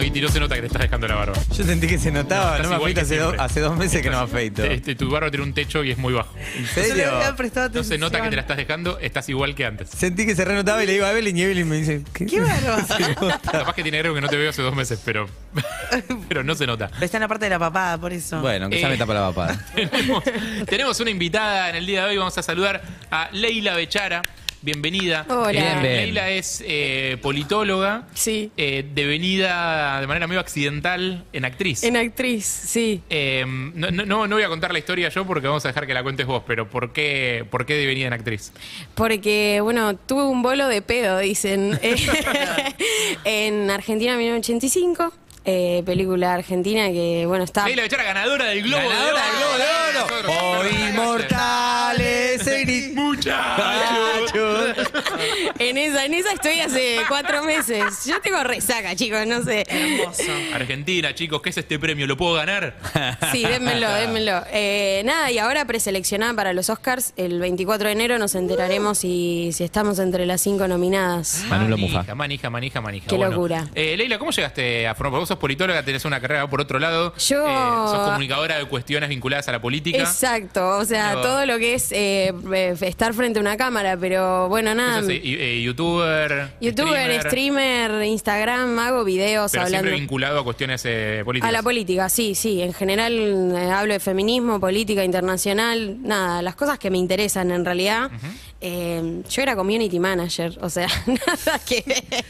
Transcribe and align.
No, 0.00 0.06
y 0.16 0.20
no 0.20 0.28
se 0.28 0.40
nota 0.40 0.54
que 0.54 0.60
te 0.62 0.66
estás 0.68 0.82
dejando 0.82 1.06
la 1.08 1.14
barba. 1.14 1.34
Yo 1.56 1.64
sentí 1.64 1.86
que 1.86 1.98
se 1.98 2.10
notaba, 2.10 2.58
no 2.58 2.68
me 2.70 2.76
afeito 2.76 2.94
que 2.94 3.00
hace, 3.02 3.16
do- 3.16 3.24
siempre. 3.26 3.44
hace 3.44 3.60
dos 3.60 3.76
meses 3.76 4.02
que 4.02 4.10
no 4.10 4.18
me 4.18 4.24
afeito. 4.24 4.64
Este, 4.64 4.94
tu 4.94 5.10
barba 5.10 5.30
tiene 5.30 5.44
un 5.44 5.52
techo 5.52 5.84
y 5.84 5.90
es 5.90 5.98
muy 5.98 6.12
bajo. 6.14 6.34
¿En 6.56 6.66
serio? 6.66 7.12
No 7.74 7.84
se 7.84 7.98
nota 7.98 8.20
que 8.22 8.30
te 8.30 8.36
la 8.36 8.42
estás 8.42 8.56
dejando, 8.56 8.98
estás 8.98 9.28
igual 9.28 9.54
que 9.54 9.66
antes. 9.66 9.90
Sentí 9.90 10.26
que 10.26 10.34
se 10.34 10.44
renotaba 10.44 10.82
y 10.82 10.86
le 10.86 10.92
digo 10.94 11.04
a 11.06 11.10
Evelyn 11.12 11.36
y 11.36 11.42
Evelyn 11.42 11.68
me 11.68 11.76
dice, 11.76 12.02
¿qué? 12.14 12.26
Qué 12.26 12.40
barba. 12.40 12.84
Capaz 13.52 13.74
que 13.74 13.82
tiene 13.82 13.98
algo 14.00 14.14
que 14.14 14.20
no 14.20 14.28
te 14.28 14.36
veo 14.36 14.50
hace 14.50 14.62
dos 14.62 14.74
meses, 14.74 15.00
pero, 15.04 15.28
pero 16.28 16.42
no 16.44 16.54
se 16.54 16.66
nota. 16.66 16.88
Pero 16.92 17.04
está 17.04 17.16
en 17.18 17.22
la 17.22 17.28
parte 17.28 17.44
de 17.46 17.50
la 17.50 17.58
papada, 17.58 17.98
por 17.98 18.12
eso. 18.12 18.40
Bueno, 18.40 18.68
ya 18.70 18.78
Eh. 18.86 18.90
me 18.90 18.96
tapa 18.96 19.14
la 19.14 19.28
papada. 19.28 19.66
tenemos, 19.74 20.24
tenemos 20.66 21.00
una 21.00 21.10
invitada 21.10 21.70
en 21.70 21.76
el 21.76 21.86
día 21.86 22.04
de 22.04 22.10
hoy. 22.10 22.16
Vamos 22.16 22.36
a 22.38 22.42
saludar 22.42 22.80
a 23.10 23.28
Leila 23.32 23.74
Bechara. 23.74 24.22
Bienvenida. 24.62 25.24
Hola. 25.30 25.50
Bien, 25.52 25.80
bien. 25.80 25.94
Leila 25.96 26.30
es 26.30 26.62
eh, 26.66 27.16
politóloga, 27.22 28.02
Sí. 28.12 28.50
eh, 28.58 28.84
devenida 28.94 29.98
de 30.02 30.06
manera 30.06 30.26
medio 30.26 30.40
accidental 30.40 31.24
en 31.32 31.44
actriz. 31.46 31.82
En 31.82 31.96
actriz, 31.96 32.44
sí. 32.44 33.00
Eh, 33.08 33.44
no, 33.46 33.90
no- 33.90 34.28
voy 34.28 34.42
a 34.42 34.48
contar 34.48 34.72
la 34.72 34.78
historia 34.78 35.08
yo 35.08 35.26
porque 35.26 35.46
vamos 35.46 35.64
a 35.64 35.68
dejar 35.68 35.86
que 35.86 35.94
la 35.94 36.02
cuentes 36.02 36.26
vos, 36.26 36.42
pero 36.46 36.68
¿por 36.68 36.92
qué, 36.92 37.46
por 37.50 37.64
qué 37.64 37.74
devenida 37.74 38.08
en 38.08 38.12
actriz? 38.12 38.52
Porque, 38.94 39.60
bueno, 39.62 39.96
tuve 39.96 40.24
un 40.24 40.42
bolo 40.42 40.68
de 40.68 40.82
pedo, 40.82 41.18
dicen. 41.18 41.78
Eh, 41.82 41.96
en 43.24 43.70
Argentina 43.70 44.16
1985. 44.18 45.10
eh, 45.46 45.82
película 45.86 46.34
argentina 46.34 46.88
que, 46.88 47.24
bueno, 47.26 47.44
está... 47.44 47.64
Leila 47.66 47.82
Bechara, 47.82 48.02
ganadora 48.04 48.44
del 48.44 48.62
Globo 48.62 48.86
Ganadora 48.86 49.22
de 49.22 49.30
Oro. 49.30 49.56
del 49.56 50.22
Globo 50.22 50.32
de 50.34 50.38
Oro. 50.38 50.60
Hoy 50.60 50.68
siempre 50.68 50.92
mortales, 51.02 52.42
se 52.42 52.60
grita. 52.64 53.00
Muchachos. 53.00 54.29
En 55.58 55.76
esa, 55.78 56.04
en 56.06 56.14
esa 56.14 56.32
estoy 56.32 56.60
hace 56.60 56.98
cuatro 57.08 57.42
meses. 57.44 58.04
Yo 58.06 58.20
tengo 58.20 58.42
resaca, 58.42 58.96
chicos, 58.96 59.26
no 59.26 59.42
sé. 59.42 59.64
Hermoso. 59.68 60.22
Argentina, 60.54 61.14
chicos, 61.14 61.42
¿qué 61.42 61.50
es 61.50 61.58
este 61.58 61.78
premio? 61.78 62.06
¿Lo 62.06 62.16
puedo 62.16 62.34
ganar? 62.34 62.76
Sí, 63.32 63.44
démelo, 63.44 63.90
démelo. 63.94 64.42
Eh, 64.52 65.02
nada, 65.04 65.30
y 65.30 65.38
ahora 65.38 65.64
preseleccionada 65.66 66.32
para 66.34 66.52
los 66.52 66.70
Oscars, 66.70 67.12
el 67.16 67.38
24 67.40 67.88
de 67.88 67.92
enero 67.92 68.18
nos 68.18 68.34
enteraremos 68.34 68.98
si, 68.98 69.50
si 69.52 69.64
estamos 69.64 69.98
entre 69.98 70.24
las 70.26 70.40
cinco 70.40 70.66
nominadas. 70.66 71.44
Manolo 71.48 71.76
Mufa. 71.76 71.98
Manija, 71.98 72.14
manija, 72.14 72.50
manija, 72.50 72.80
manija. 72.80 73.06
Qué 73.08 73.16
Bueno, 73.16 73.32
locura. 73.32 73.68
eh, 73.74 73.96
Leila, 73.96 74.18
¿cómo 74.18 74.30
llegaste 74.30 74.86
a 74.88 74.94
formar? 74.94 75.20
Vos 75.20 75.28
sos 75.28 75.38
politóloga, 75.38 75.82
tenés 75.82 76.04
una 76.04 76.20
carrera 76.20 76.48
por 76.48 76.60
otro 76.60 76.78
lado. 76.78 77.14
Yo- 77.16 77.46
Eh, 77.46 77.86
sos 77.86 77.98
comunicadora 78.08 78.58
de 78.58 78.64
cuestiones 78.64 79.08
vinculadas 79.08 79.46
a 79.48 79.52
la 79.52 79.60
política. 79.60 79.98
Exacto, 79.98 80.78
o 80.78 80.84
sea, 80.84 81.10
Pero- 81.10 81.22
todo 81.22 81.46
lo 81.46 81.58
que 81.58 81.74
es 81.74 81.92
eh, 81.92 82.32
eh, 82.52 82.74
estar 82.80 83.12
frente 83.14 83.38
a 83.38 83.42
una 83.42 83.56
cámara, 83.56 83.96
pero 83.98 84.48
bueno, 84.48 84.69
¿Qué 84.70 84.76
nada. 84.76 85.00
sos, 85.00 85.08
eh, 85.10 85.20
eh, 85.22 85.62
youtuber. 85.62 86.50
Youtuber, 86.60 87.22
streamer, 87.22 88.04
Instagram, 88.04 88.78
hago 88.78 89.04
videos 89.04 89.50
Pero 89.52 89.64
hablando. 89.64 89.84
siempre 89.86 90.00
vinculado 90.00 90.40
a 90.40 90.44
cuestiones 90.44 90.82
eh, 90.84 91.22
políticas. 91.24 91.48
A 91.48 91.52
la 91.52 91.62
política, 91.62 92.08
sí, 92.08 92.34
sí. 92.34 92.60
En 92.62 92.72
general 92.72 93.12
eh, 93.56 93.70
hablo 93.70 93.92
de 93.94 94.00
feminismo, 94.00 94.58
política 94.60 95.04
internacional, 95.04 95.96
nada, 96.02 96.42
las 96.42 96.54
cosas 96.56 96.78
que 96.78 96.90
me 96.90 96.98
interesan 96.98 97.50
en 97.50 97.64
realidad. 97.64 98.10
Eh, 98.60 99.22
yo 99.30 99.42
era 99.42 99.56
community 99.56 99.98
manager, 99.98 100.58
o 100.60 100.68
sea, 100.68 100.86
nada 101.06 101.58
que 101.66 101.82
ver. 101.86 102.24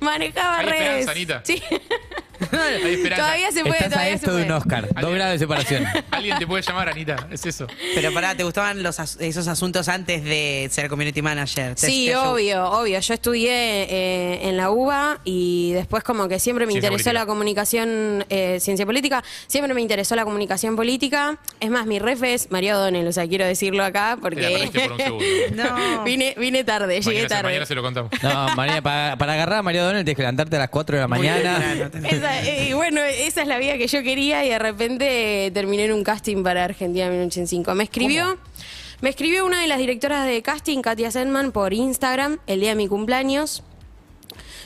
manejaba 0.00 0.58
Hay 0.58 0.66
redes. 0.66 1.00
esperanza, 1.08 1.10
Anita. 1.12 1.40
Sí. 1.44 1.62
Todavía 2.58 3.50
se 3.52 3.62
puede, 3.64 3.78
Estás 3.84 3.98
a 3.98 4.02
se 4.04 4.12
esto 4.12 4.34
de 4.36 4.44
un 4.44 4.50
Oscar. 4.52 4.88
Dos 5.00 5.14
grados 5.14 5.32
de 5.34 5.38
separación. 5.38 5.84
Alguien 6.10 6.38
te 6.38 6.46
puede 6.46 6.62
llamar, 6.62 6.88
Anita. 6.88 7.28
Es 7.30 7.44
eso. 7.46 7.66
Pero 7.94 8.12
pará, 8.12 8.34
¿te 8.34 8.44
gustaban 8.44 8.82
los 8.82 9.00
as- 9.00 9.16
esos 9.20 9.48
asuntos 9.48 9.88
antes 9.88 10.24
de 10.24 10.68
ser 10.70 10.88
community 10.88 11.22
manager? 11.22 11.74
¿Te- 11.74 11.86
Sí, 11.86 12.06
te 12.06 12.14
ayudó? 12.14 12.32
obvio, 12.32 12.64
obvio. 12.70 12.98
Yo 13.00 13.14
estudié 13.14 13.52
eh, 13.88 14.48
en 14.48 14.56
la 14.56 14.70
UBA 14.70 15.20
y 15.24 15.72
después 15.72 16.02
como 16.04 16.28
que 16.28 16.38
siempre 16.38 16.66
me 16.66 16.72
Ciencia 16.72 16.88
interesó 16.88 17.04
política. 17.10 17.20
la 17.20 17.26
comunicación, 17.26 18.26
eh, 18.30 18.58
ciencia 18.60 18.86
política, 18.86 19.22
siempre 19.46 19.74
me 19.74 19.80
interesó 19.82 20.16
la 20.16 20.24
comunicación 20.24 20.76
política. 20.76 21.38
Es 21.60 21.70
más, 21.70 21.86
mi 21.86 21.98
ref 21.98 22.22
es 22.22 22.50
María 22.50 22.76
O'Donnell, 22.78 23.06
o 23.06 23.12
sea, 23.12 23.26
quiero 23.26 23.44
decirlo 23.46 23.84
acá 23.84 24.10
Te 24.10 24.16
la 24.16 24.20
porque 24.22 24.40
perdiste 24.42 24.80
por 24.80 24.92
un 24.92 24.98
segundo. 24.98 25.24
No. 25.54 26.04
vine, 26.04 26.34
vine 26.38 26.64
tarde, 26.64 26.94
llegué 27.00 27.06
Mañana, 27.06 27.22
se, 27.22 27.28
tarde. 27.28 27.42
mañana 27.44 27.66
se 27.66 27.74
lo 27.74 27.82
contamos. 27.82 28.10
No, 28.22 28.54
María, 28.56 28.82
para, 28.82 29.16
para 29.16 29.32
agarrar 29.34 29.58
a 29.58 29.62
María 29.62 29.82
Donel 29.82 30.04
tienes 30.04 30.16
que 30.16 30.22
levantarte 30.22 30.56
a 30.56 30.58
las 30.60 30.68
4 30.70 30.96
de 30.96 31.02
la 31.02 31.08
Muy 31.08 31.18
mañana. 31.18 31.58
temprano, 31.90 32.08
Esa, 32.08 32.40
eh, 32.46 32.68
y 32.70 32.72
bueno, 32.72 33.00
esa 33.02 33.42
es 33.42 33.48
la 33.48 33.58
vida 33.58 33.78
que 33.78 33.86
yo 33.86 34.02
quería 34.02 34.44
y 34.44 34.50
de 34.50 34.58
repente 34.58 35.46
eh, 35.46 35.50
terminé 35.50 35.84
en 35.84 35.92
un 35.92 36.04
casting 36.04 36.42
para 36.42 36.64
Argentina 36.64 37.06
1985. 37.06 37.74
Me 37.74 37.84
escribió, 37.84 38.38
me 39.00 39.10
escribió 39.10 39.44
una 39.44 39.60
de 39.60 39.66
las 39.66 39.78
directoras 39.78 40.26
de 40.26 40.42
casting, 40.42 40.80
Katia 40.80 41.10
Sendman, 41.10 41.52
por 41.52 41.72
Instagram 41.72 42.38
el 42.46 42.60
día 42.60 42.70
de 42.70 42.76
mi 42.76 42.88
cumpleaños. 42.88 43.62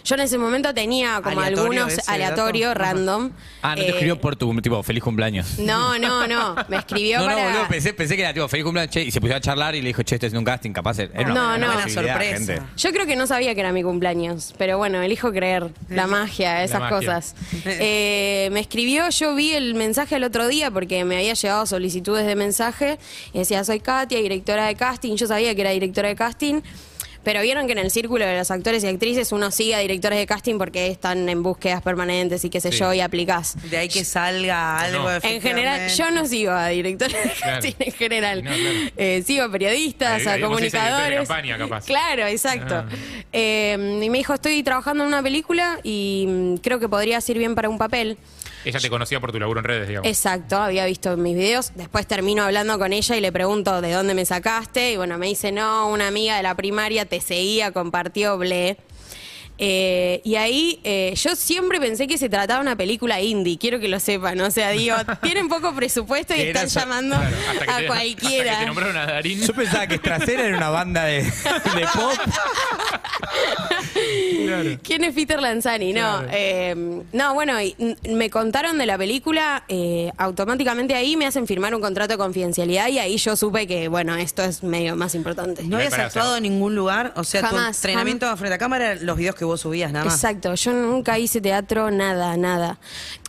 Yo 0.09 0.15
en 0.15 0.21
ese 0.23 0.39
momento 0.39 0.73
tenía 0.73 1.21
como 1.23 1.39
¿Aleatorio 1.41 1.83
algunos 1.83 1.93
ese 1.99 2.11
aleatorio, 2.11 2.69
dato? 2.69 2.81
random. 2.81 3.31
Ah, 3.61 3.77
no 3.77 3.83
te 3.83 3.89
Eh, 3.89 3.91
escribió 3.91 4.19
por 4.19 4.37
tu 4.37 4.59
tipo, 4.63 4.83
feliz 4.83 5.03
cumpleaños. 5.03 5.59
No, 5.59 5.99
no, 5.99 6.27
no. 6.27 6.57
Me 6.69 6.79
escribió 6.79 7.19
No, 7.19 7.29
no, 7.29 7.35
para. 7.37 7.45
boludo, 7.51 7.69
pensé, 7.69 7.93
pensé 7.93 8.17
que 8.17 8.23
era 8.23 8.33
tipo, 8.33 8.49
feliz 8.49 8.65
cumpleaños, 8.65 8.91
che, 8.95 9.03
y 9.03 9.11
se 9.11 9.21
puso 9.21 9.35
a 9.35 9.41
charlar 9.43 9.75
y 9.75 9.83
le 9.83 9.89
dijo, 9.89 10.03
che, 10.03 10.15
estoy 10.15 10.29
haciendo 10.29 10.39
un 10.41 10.45
casting, 10.47 10.73
capaz. 10.73 10.99
Era 11.01 11.11
una, 11.15 11.35
No, 11.35 11.47
una 11.57 11.59
no. 11.59 11.73
posibilidad, 11.83 12.15
sorpresa. 12.15 12.37
gente. 12.55 12.63
Yo 12.79 12.91
creo 12.93 13.05
que 13.07 13.17
no 13.17 13.27
sabía 13.27 13.55
que 13.55 13.61
era 13.61 13.71
mi 13.73 13.83
cumpleaños, 13.83 14.55
pero 14.57 14.79
bueno, 14.79 15.03
elijo 15.03 15.31
creer 15.31 15.69
la 15.91 16.07
magia, 16.07 16.65
esas 16.65 16.81
magia. 16.81 16.97
cosas. 16.97 17.35
Eh, 17.67 18.49
me 18.53 18.61
escribió, 18.61 19.11
yo 19.11 19.35
vi 19.35 19.53
el 19.53 19.75
mensaje 19.75 20.17
el 20.17 20.25
otro 20.25 20.49
día 20.49 20.71
porque 20.71 21.05
me 21.05 21.17
había 21.19 21.35
llegado 21.35 21.67
solicitudes 21.67 22.25
de 22.27 22.35
mensaje 22.35 22.99
y 23.35 23.41
decía, 23.41 23.63
soy 23.63 23.81
Katia, 23.81 24.19
directora 24.21 24.67
de 24.69 24.75
casting, 24.75 25.17
yo 25.17 25.27
sabía 25.27 25.55
que 25.55 25.61
era 25.61 25.71
directora 25.71 26.09
de 26.09 26.17
casting. 26.17 26.61
Pero 27.25 27.43
vieron 27.43 27.67
que 27.67 27.73
en 27.73 27.79
el 27.79 27.91
círculo 27.91 28.25
de 28.25 28.39
los 28.39 28.51
actores 28.51 28.83
y 28.85 28.87
actrices 28.87 29.33
uno 29.33 29.51
sigue 29.51 29.75
a 29.75 29.81
directores 29.81 30.19
de 30.19 30.27
casting 30.27 30.57
porque 30.57 30.87
están 30.87 31.29
en 31.29 31.43
búsquedas 31.43 31.83
permanentes 31.83 32.45
y 32.45 32.49
qué 32.51 32.61
sé 32.61 32.73
Sí. 32.73 32.79
yo, 32.79 32.95
y 32.95 33.01
aplicás. 33.01 33.57
De 33.71 33.77
ahí 33.77 33.89
que 33.89 34.05
salga 34.05 34.79
algo. 34.81 35.03
No. 35.11 35.17
En 35.23 35.41
general, 35.43 35.91
yo 35.91 36.11
no 36.11 36.25
sigo 36.27 36.53
a 36.53 36.69
directores 36.69 37.17
de 37.25 37.31
Claro. 37.31 37.55
casting 37.57 37.75
en 37.79 37.93
general. 37.93 38.45
No, 38.45 38.51
claro. 38.51 38.79
Eh, 38.97 39.23
sigo 39.27 39.45
a 39.45 39.51
periodistas, 39.51 40.27
Ahí- 40.27 40.41
a 40.43 40.45
comunicadores. 40.47 41.19
campaña, 41.19 41.59
capaz. 41.59 41.85
Claro, 41.85 42.27
exacto. 42.27 42.75
Ah. 42.77 42.87
Eh, 43.33 44.01
y 44.03 44.09
me 44.11 44.19
dijo, 44.19 44.33
estoy 44.35 44.63
trabajando 44.63 45.05
en 45.05 45.09
una 45.09 45.23
película 45.23 45.81
y 45.83 46.25
mm, 46.29 46.55
creo 46.59 46.79
que 46.79 46.89
podría 46.89 47.19
ir 47.27 47.39
bien 47.39 47.55
para 47.55 47.69
un 47.69 47.79
papel. 47.79 48.17
Ella 48.65 48.81
te 48.81 48.91
conocía 48.91 49.21
por 49.21 49.33
tu 49.33 49.39
laburo 49.39 49.61
en 49.61 49.65
redes, 49.65 49.89
digamos. 49.89 50.09
Exacto, 50.09 50.57
había 50.57 50.85
visto 50.87 51.17
mis 51.17 51.37
videos. 51.37 51.73
Después 51.75 52.07
termino 52.07 52.43
hablando 52.43 52.79
con 52.79 52.93
ella 52.93 53.17
y 53.17 53.21
le 53.21 53.33
pregunto 53.33 53.81
de 53.81 53.93
dónde 53.93 54.15
me 54.15 54.25
sacaste. 54.25 54.93
Y 54.93 54.97
bueno, 54.97 55.19
me 55.19 55.27
dice, 55.27 55.53
no, 55.53 55.89
una 55.89 56.09
amiga 56.09 56.37
de 56.37 56.43
la 56.43 56.55
primaria 56.55 57.05
te 57.05 57.21
seguía, 57.21 57.73
compartió 57.73 58.37
Ble. 58.39 58.77
Eh, 59.59 60.21
y 60.25 60.37
ahí 60.37 60.79
eh, 60.85 61.15
yo 61.17 61.35
siempre 61.35 61.81
pensé 61.81 62.07
que 62.07 62.17
se 62.17 62.29
trataba 62.29 62.61
de 62.61 62.63
una 62.69 62.77
película 62.77 63.21
indie, 63.21 63.59
quiero 63.59 63.81
que 63.81 63.89
lo 63.89 63.99
sepan. 64.01 64.41
O 64.41 64.51
sea, 64.51 64.71
digo, 64.71 64.97
tienen 65.23 65.49
poco 65.49 65.75
presupuesto 65.75 66.35
y 66.35 66.41
están 66.41 66.69
llamando 66.69 67.17
Claro, 67.17 67.37
hasta 67.37 67.53
que 67.53 67.59
a 67.59 67.59
te- 67.59 67.71
Hasta 67.71 67.81
que 67.81 67.87
cualquiera. 67.87 68.59
te 68.61 68.67
nombraron 68.67 68.97
a 68.97 69.07
Darín. 69.07 69.41
Yo 69.41 69.53
pensaba 69.55 69.87
que 69.87 69.99
Trasera 69.99 70.47
era 70.47 70.57
una 70.57 70.71
banda 70.71 71.05
de, 71.05 71.23
de 71.75 71.87
pop. 71.93 72.19
¿Quién 74.83 75.05
es 75.05 75.15
Peter 75.15 75.41
Lanzani? 75.41 75.93
No, 75.93 76.23
eh, 76.31 77.03
no 77.13 77.35
bueno, 77.35 77.61
y, 77.61 77.75
me 78.09 78.31
contaron 78.31 78.79
de 78.79 78.87
la 78.87 78.97
película, 78.97 79.65
eh, 79.69 80.11
automáticamente 80.17 80.95
ahí 80.95 81.17
me 81.17 81.27
hacen 81.27 81.47
firmar 81.47 81.75
un 81.75 81.81
contrato 81.81 82.15
de 82.15 82.19
confidencialidad 82.19 82.89
y 82.89 82.99
ahí 82.99 83.17
yo 83.19 83.37
supe 83.37 83.67
que, 83.67 83.89
bueno, 83.89 84.15
esto 84.17 84.43
es 84.43 84.63
medio 84.63 84.97
más 84.97 85.15
importante. 85.15 85.63
¿No 85.65 85.77
habías 85.77 85.93
actuado 85.95 86.37
en 86.37 86.45
ningún 86.45 86.75
lugar? 86.75 87.13
O 87.17 87.25
sea, 87.25 87.41
tu 87.41 87.49
Jamás, 87.49 87.77
entrenamiento 87.79 88.35
frente 88.37 88.55
a 88.55 88.59
cámara, 88.59 88.95
los 88.97 89.17
videos 89.17 89.35
que 89.35 89.45
vos 89.49 89.61
subías, 89.63 89.93
nada 89.93 90.05
más. 90.05 90.15
Exacto, 90.15 90.55
yo 90.55 90.73
nunca 90.73 91.19
hice 91.19 91.41
teatro, 91.41 91.91
nada, 91.91 92.37
nada. 92.37 92.79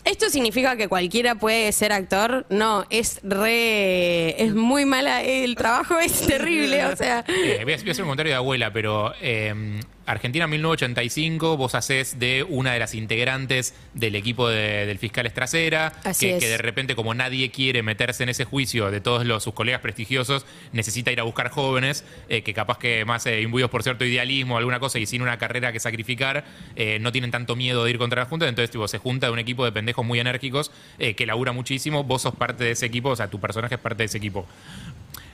¿Esto 0.05 0.29
significa 0.29 0.75
que 0.75 0.87
cualquiera 0.87 1.35
puede 1.35 1.71
ser 1.71 1.91
actor? 1.91 2.45
No, 2.49 2.85
es 2.89 3.19
re. 3.23 4.41
Es 4.41 4.53
muy 4.53 4.85
mala. 4.85 5.23
El 5.23 5.55
trabajo 5.55 5.99
es 5.99 6.21
terrible, 6.27 6.85
o 6.85 6.95
sea. 6.95 7.25
Eh, 7.27 7.61
voy, 7.63 7.73
a, 7.73 7.77
voy 7.77 7.89
a 7.89 7.91
hacer 7.91 8.03
un 8.03 8.07
comentario 8.07 8.31
de 8.31 8.37
abuela, 8.37 8.71
pero 8.71 9.13
eh, 9.21 9.81
Argentina 10.11 10.47
1985, 10.47 11.55
vos 11.57 11.75
hacés 11.75 12.17
de 12.19 12.43
una 12.49 12.73
de 12.73 12.79
las 12.79 12.95
integrantes 12.95 13.75
del 13.93 14.15
equipo 14.15 14.49
de- 14.49 14.85
del 14.87 14.97
fiscal 14.97 15.25
Estracera, 15.27 15.93
que, 16.19 16.35
es. 16.37 16.43
que 16.43 16.49
de 16.49 16.57
repente, 16.57 16.95
como 16.95 17.13
nadie 17.13 17.51
quiere 17.51 17.83
meterse 17.83 18.23
en 18.23 18.29
ese 18.29 18.43
juicio 18.45 18.89
de 18.89 19.01
todos 19.01 19.25
los, 19.25 19.43
sus 19.43 19.53
colegas 19.53 19.81
prestigiosos, 19.81 20.45
necesita 20.71 21.11
ir 21.11 21.19
a 21.19 21.23
buscar 21.23 21.49
jóvenes 21.49 22.03
eh, 22.27 22.41
que 22.41 22.53
capaz 22.55 22.79
que 22.79 23.05
más 23.05 23.25
eh, 23.27 23.41
imbuidos 23.41 23.69
por 23.69 23.83
cierto 23.83 24.03
idealismo 24.03 24.55
o 24.55 24.57
alguna 24.57 24.79
cosa 24.79 24.97
y 24.97 25.05
sin 25.05 25.21
una 25.21 25.37
carrera 25.37 25.71
que 25.71 25.79
sacrificar, 25.79 26.43
eh, 26.75 26.97
no 26.99 27.11
tienen 27.11 27.29
tanto 27.29 27.55
miedo 27.55 27.83
de 27.83 27.91
ir 27.91 27.97
contra 27.99 28.23
la 28.23 28.29
Junta, 28.29 28.47
entonces 28.47 28.71
tipo, 28.71 28.87
se 28.87 28.97
junta 28.97 29.27
de 29.27 29.33
un 29.33 29.39
equipo 29.39 29.63
de 29.63 29.71
pendejos 29.71 30.05
muy 30.05 30.19
enérgicos 30.19 30.71
eh, 30.97 31.13
que 31.13 31.25
labura 31.27 31.51
muchísimo, 31.51 32.03
vos 32.03 32.23
sos 32.23 32.33
parte 32.35 32.63
de 32.63 32.71
ese 32.71 32.87
equipo, 32.87 33.09
o 33.09 33.15
sea, 33.15 33.27
tu 33.29 33.39
personaje 33.39 33.75
es 33.75 33.81
parte 33.81 33.97
de 34.03 34.05
ese 34.05 34.17
equipo. 34.17 34.47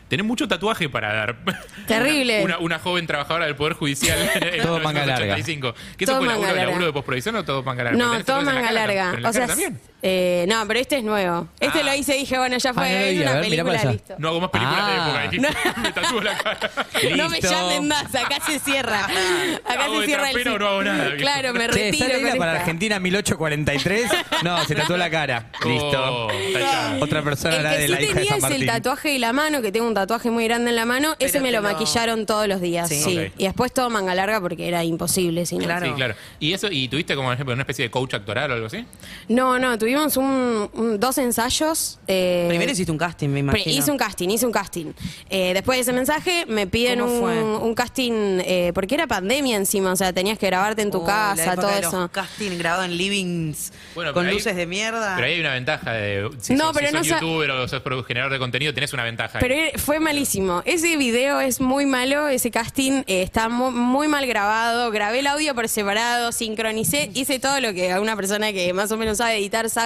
Tenés 0.08 0.26
mucho 0.26 0.48
tatuaje 0.48 0.88
para 0.88 1.14
dar. 1.14 1.36
Terrible. 1.88 2.44
Una, 2.44 2.58
una 2.60 2.80
joven 2.80 3.08
trabajadora 3.08 3.46
del 3.46 3.56
Poder 3.56 3.74
Judicial 3.74 4.18
en 4.36 4.62
Todo 4.62 4.80
manga 4.80 5.06
larga. 5.06 5.36
1985. 5.36 5.74
¿Qué 5.98 6.04
eso 6.04 6.14
Todo 6.14 6.20
fue 6.22 6.28
manga 6.28 6.42
laburo, 6.42 6.56
larga. 6.56 6.66
laburo 6.72 6.86
de 6.86 6.94
postproducción 6.94 7.36
o 7.38 7.44
todo 7.46 7.64
manga 7.64 7.84
larga? 7.86 7.98
No, 7.98 8.12
¿Tenés 8.12 8.26
todo 8.26 8.38
la 8.38 8.44
manga 8.44 8.62
cara? 8.62 8.74
larga. 8.74 9.04
¿Pero 9.12 9.18
en 9.18 9.24
la 9.24 9.30
O 9.30 9.34
sea, 9.34 9.48
también? 9.48 9.80
Eh, 10.08 10.46
no, 10.48 10.64
pero 10.68 10.80
este 10.80 10.98
es 10.98 11.04
nuevo. 11.04 11.48
Este 11.60 11.80
Ah. 11.80 11.84
lo 11.84 11.96
hice 11.96 12.16
y 12.16 12.20
dije, 12.20 12.38
bueno, 12.38 12.58
ya 12.58 12.76
fue, 12.76 12.84
Ah, 12.86 12.90
no 12.92 13.00
lo 13.00 13.06
es 13.06 13.12
vi, 13.14 13.18
a 13.18 13.22
una 13.24 13.32
ver, 13.40 13.50
mirá 13.50 13.64
película, 13.64 13.64
para 13.74 13.80
allá. 13.82 13.92
listo. 13.92 14.16
No 14.20 14.28
hago 14.28 14.40
más 14.42 14.50
películas 14.52 14.80
Ah. 14.84 14.92
de 14.92 14.96
época. 14.96 15.22
dijiste, 15.32 15.80
me 15.82 15.92
tatúo 15.94 16.22
la 16.22 16.38
cara. 16.38 16.60
No 17.18 17.30
me 17.30 17.38
Listo. 17.42 17.52
llamen 17.52 17.88
más, 17.88 18.16
acá 18.16 18.38
se 18.46 18.60
cierra. 18.60 19.06
Acá 19.66 19.84
Hago 19.86 19.96
se 19.96 20.00
de 20.02 20.06
cierra 20.06 20.28
el 20.30 20.34
trapero 20.36 20.56
o 20.56 20.60
no 20.60 20.68
hago 20.68 20.84
nada, 20.84 21.04
viejo. 21.06 21.18
Claro, 21.18 21.54
me 21.54 21.60
Che, 21.62 21.68
retiro. 21.68 21.90
¿está 21.92 22.06
con 22.06 22.16
linda 22.24 22.36
para 22.38 22.52
esta. 22.52 22.62
Argentina 22.62 23.00
1843? 23.00 24.12
No, 24.44 24.64
se 24.66 24.76
tatuó 24.76 24.98
la 24.98 25.10
cara. 25.10 25.50
Listo. 25.66 25.88
Oh, 26.28 26.28
tachado. 26.54 27.04
Otra 27.04 27.22
persona 27.24 27.56
El 27.58 27.64
la 27.64 27.72
que 27.72 27.78
de 27.80 27.86
sí 27.88 27.92
la 27.94 28.02
hija 28.02 28.08
de 28.10 28.14
tenía 28.16 28.30
San 28.30 28.38
es 28.38 28.44
el 28.44 28.50
Martín. 28.52 28.68
tatuaje 28.68 29.10
de 29.10 29.20
la 29.20 29.34
mano, 29.34 29.62
que 29.64 29.72
tengo 29.72 29.88
un 29.88 29.94
tatuaje 29.96 30.30
muy 30.30 30.44
grande 30.46 30.70
en 30.70 30.76
la 30.76 30.86
mano. 30.86 31.16
Ese 31.18 31.34
Pero 31.34 31.44
me 31.44 31.50
te 31.50 31.56
lo 31.56 31.62
lo- 31.64 31.70
maquillaron 31.74 32.26
todos 32.28 32.48
los 32.48 32.62
días, 32.62 32.90
sí. 32.90 33.02
Sí. 33.04 33.18
Ok. 33.20 33.32
Y 33.40 33.44
después 33.46 33.74
todo 33.74 33.90
manga 33.90 34.14
larga 34.14 34.40
porque 34.40 34.68
era 34.68 34.84
imposible, 34.84 35.48
si 35.48 35.58
no. 35.58 35.64
Claro. 35.66 35.88
Sí, 35.88 35.94
claro. 35.94 36.14
¿Y 36.40 36.54
eso? 36.54 36.68
¿Y 36.70 36.88
tuviste 36.90 37.16
como, 37.16 37.28
por 37.30 37.34
ejemplo, 37.34 37.54
una 37.54 37.64
especie 37.64 37.86
de 37.86 37.90
coach 37.92 38.14
actoral 38.14 38.52
o 38.52 38.54
algo 38.54 38.68
así? 38.68 38.86
No, 39.30 39.58
no, 39.58 39.78
tuvimos 39.96 40.18
un, 40.18 40.70
un- 40.74 41.00
dos 41.00 41.18
ensayos. 41.18 42.00
eh, 42.08 42.46
Primero 42.50 42.72
hiciste 42.72 42.92
un 42.92 42.98
casting, 42.98 43.30
me 43.30 43.40
imagino. 43.40 43.72
Hice 43.72 43.92
un 43.92 43.98
casting, 43.98 44.30
hice 44.30 44.46
un 44.46 44.52
casting. 44.52 44.92
Eh, 45.30 45.54
después 45.54 45.78
de 45.78 45.82
ese 45.84 45.94
mensaje 45.94 46.46
me 46.48 46.68
piden 46.68 47.00
¿Cómo 47.00 47.60
un, 47.64 47.74
casting, 47.76 48.40
eh, 48.46 48.72
porque 48.74 48.96
era 48.96 49.08
pandemia 49.08 49.56
encima, 49.58 49.92
o 49.92 49.96
sea, 49.96 50.12
tenías 50.14 50.38
que 50.38 50.48
grabarte 50.48 50.82
en 50.82 50.92
tu 50.92 51.00
Oh, 51.00 51.06
casa, 51.06 51.56
todo 51.56 51.68
de 51.68 51.82
los 51.82 51.94
eso. 51.94 52.10
casting 52.12 52.58
grabado 52.58 52.84
en 52.84 52.98
livings 52.98 53.72
Bueno, 53.94 54.14
con 54.14 54.30
luces 54.30 54.56
de 54.56 54.66
mierda. 54.66 55.14
Pero 55.16 55.28
ahí 55.28 55.34
hay 55.36 55.40
una 55.40 55.54
ventaja 55.54 55.92
de. 55.94 56.30
Si 56.42 56.54
No, 56.54 56.66
sos, 56.66 56.74
pero 56.76 56.88
si 56.88 56.94
no 56.94 57.00
sos 57.04 57.08
youtuber 57.22 57.52
o 57.52 57.68
sos 57.68 57.82
generador 58.08 58.32
de 58.34 58.40
contenido, 58.40 58.74
tenés 58.74 58.92
una 58.94 59.04
ventaja. 59.04 59.40
Pero 59.40 59.56
fue 59.80 60.00
malísimo. 60.00 60.62
Ese 60.66 60.98
video 60.98 61.40
es 61.40 61.62
muy 61.62 61.86
malo, 61.86 62.28
ese 62.28 62.52
casting 62.52 63.04
eh, 63.08 63.22
está 63.22 63.50
mu- 63.50 63.72
muy, 63.72 64.08
mal 64.08 64.26
grabado. 64.28 64.92
Grabé 64.92 65.20
el 65.20 65.28
audio 65.28 65.54
por 65.56 65.70
separado, 65.70 66.32
sincronicé, 66.32 67.10
hice 67.14 67.40
todo 67.40 67.60
lo 67.62 67.74
que 67.74 67.92
a 67.92 68.02
una 68.02 68.16
persona 68.16 68.52
que 68.52 68.74
más 68.74 68.92
o 68.92 68.98
menos 68.98 69.18
sabe 69.20 69.38
editar 69.38 69.70
sabe. 69.70 69.85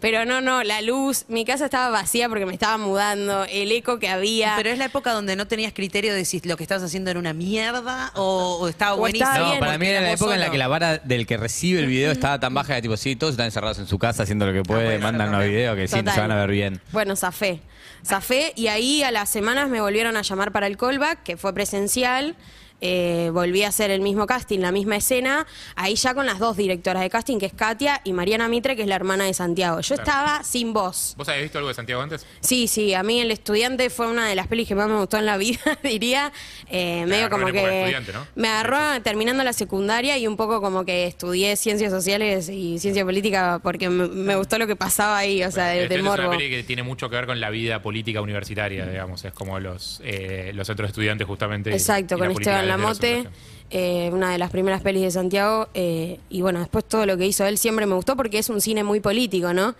Pero 0.00 0.24
no, 0.24 0.40
no, 0.40 0.62
la 0.64 0.82
luz, 0.82 1.24
mi 1.28 1.44
casa 1.44 1.66
estaba 1.66 1.88
vacía 1.90 2.28
porque 2.28 2.46
me 2.46 2.52
estaba 2.52 2.76
mudando, 2.78 3.44
el 3.44 3.72
eco 3.72 3.98
que 3.98 4.08
había. 4.08 4.54
Pero 4.56 4.70
es 4.70 4.78
la 4.78 4.86
época 4.86 5.12
donde 5.12 5.36
no 5.36 5.46
tenías 5.46 5.72
criterio 5.72 6.14
de 6.14 6.24
si 6.24 6.40
lo 6.40 6.56
que 6.56 6.62
estabas 6.64 6.82
haciendo 6.84 7.10
era 7.10 7.18
una 7.20 7.32
mierda 7.32 8.12
o, 8.14 8.58
o 8.60 8.68
estaba 8.68 8.94
O 8.94 8.98
buenísimo. 8.98 9.30
estaba 9.30 9.54
No, 9.54 9.60
para 9.60 9.78
mí 9.78 9.86
era 9.86 10.00
la 10.00 10.12
época 10.12 10.34
en 10.34 10.40
la 10.40 10.50
que 10.50 10.58
la 10.58 10.68
vara 10.68 10.98
del 10.98 11.26
que 11.26 11.36
recibe 11.36 11.80
el 11.80 11.86
video 11.86 12.12
estaba 12.12 12.38
tan 12.40 12.52
baja 12.54 12.74
que 12.76 12.82
tipo, 12.82 12.96
sí, 12.96 13.16
todos 13.16 13.32
están 13.32 13.46
encerrados 13.46 13.78
en 13.78 13.86
su 13.86 13.98
casa 13.98 14.24
haciendo 14.24 14.46
lo 14.46 14.52
que 14.52 14.62
puede, 14.62 14.84
bueno, 14.84 15.00
mandan 15.02 15.30
también. 15.30 15.50
videos 15.52 15.76
que 15.76 15.88
sí, 15.88 15.96
Total. 15.96 16.14
se 16.14 16.20
van 16.20 16.30
a 16.32 16.36
ver 16.36 16.50
bien. 16.50 16.80
Bueno, 16.92 17.16
zafé. 17.16 17.60
Zafé 18.04 18.52
y 18.56 18.66
ahí 18.66 19.02
a 19.02 19.10
las 19.10 19.30
semanas 19.30 19.68
me 19.68 19.80
volvieron 19.80 20.16
a 20.16 20.22
llamar 20.22 20.52
para 20.52 20.66
el 20.66 20.76
callback, 20.76 21.22
que 21.22 21.36
fue 21.36 21.54
presencial. 21.54 22.36
Eh, 22.86 23.30
volví 23.32 23.62
a 23.62 23.68
hacer 23.68 23.90
el 23.90 24.02
mismo 24.02 24.26
casting, 24.26 24.58
la 24.58 24.70
misma 24.70 24.96
escena, 24.96 25.46
ahí 25.74 25.94
ya 25.94 26.12
con 26.12 26.26
las 26.26 26.38
dos 26.38 26.54
directoras 26.54 27.02
de 27.02 27.08
casting, 27.08 27.38
que 27.38 27.46
es 27.46 27.54
Katia 27.54 28.02
y 28.04 28.12
Mariana 28.12 28.46
Mitre, 28.46 28.76
que 28.76 28.82
es 28.82 28.88
la 28.88 28.94
hermana 28.94 29.24
de 29.24 29.32
Santiago. 29.32 29.80
Yo 29.80 29.94
estaba 29.94 30.44
sin 30.44 30.74
voz. 30.74 31.14
¿Vos 31.16 31.26
habías 31.30 31.44
visto 31.44 31.56
algo 31.56 31.68
de 31.68 31.74
Santiago 31.74 32.02
antes? 32.02 32.26
Sí, 32.40 32.68
sí, 32.68 32.92
a 32.92 33.02
mí 33.02 33.22
El 33.22 33.30
Estudiante 33.30 33.88
fue 33.88 34.06
una 34.06 34.28
de 34.28 34.34
las 34.34 34.48
pelis 34.48 34.68
que 34.68 34.74
más 34.74 34.86
me 34.86 34.98
gustó 34.98 35.16
en 35.16 35.24
la 35.24 35.38
vida, 35.38 35.60
diría. 35.82 36.30
Eh, 36.68 37.06
me 37.06 38.48
agarró 38.48 39.02
terminando 39.02 39.42
la 39.44 39.54
secundaria 39.54 40.18
y 40.18 40.26
un 40.26 40.36
poco 40.36 40.60
como 40.60 40.84
que 40.84 41.06
estudié 41.06 41.56
ciencias 41.56 41.90
sociales 41.90 42.50
y 42.50 42.78
ciencia 42.78 43.02
política 43.02 43.60
porque 43.62 43.88
me, 43.88 44.08
me 44.08 44.36
gustó 44.36 44.58
lo 44.58 44.66
que 44.66 44.76
pasaba 44.76 45.16
ahí, 45.16 45.42
o 45.42 45.50
sea, 45.50 45.68
de, 45.68 45.84
El 45.84 45.88
de 45.88 45.94
Estudiante 45.94 45.96
Es 45.96 46.18
morbo. 46.18 46.28
una 46.28 46.38
peli 46.38 46.50
que 46.50 46.62
tiene 46.64 46.82
mucho 46.82 47.08
que 47.08 47.16
ver 47.16 47.24
con 47.24 47.40
la 47.40 47.48
vida 47.48 47.80
política 47.80 48.20
universitaria, 48.20 48.84
digamos. 48.84 49.24
Es 49.24 49.32
como 49.32 49.58
los, 49.58 50.02
eh, 50.04 50.52
los 50.54 50.68
de 50.68 50.84
estudiantes, 50.84 51.26
justamente. 51.26 51.72
Exacto, 51.72 52.16
y 52.16 52.18
con 52.18 52.28
la 52.28 52.34
Esteban 52.34 52.73
superación. 52.78 53.28
eh, 53.70 54.10
una 54.12 54.30
de 54.30 54.38
las 54.38 54.50
primeras 54.50 54.82
pelis 54.82 55.02
de 55.02 55.10
Santiago. 55.10 55.68
eh, 55.74 56.18
y 56.30 56.42
bueno, 56.42 56.60
después 56.60 56.84
todo 56.84 57.06
lo 57.06 57.16
que 57.16 57.26
hizo 57.26 57.44
él 57.46 57.58
siempre 57.58 57.86
me 57.86 57.94
gustó 57.94 58.16
porque 58.16 58.38
es 58.38 58.48
un 58.48 58.60
cine 58.60 58.84
muy 58.84 59.00
político, 59.00 59.52
¿no? 59.52 59.74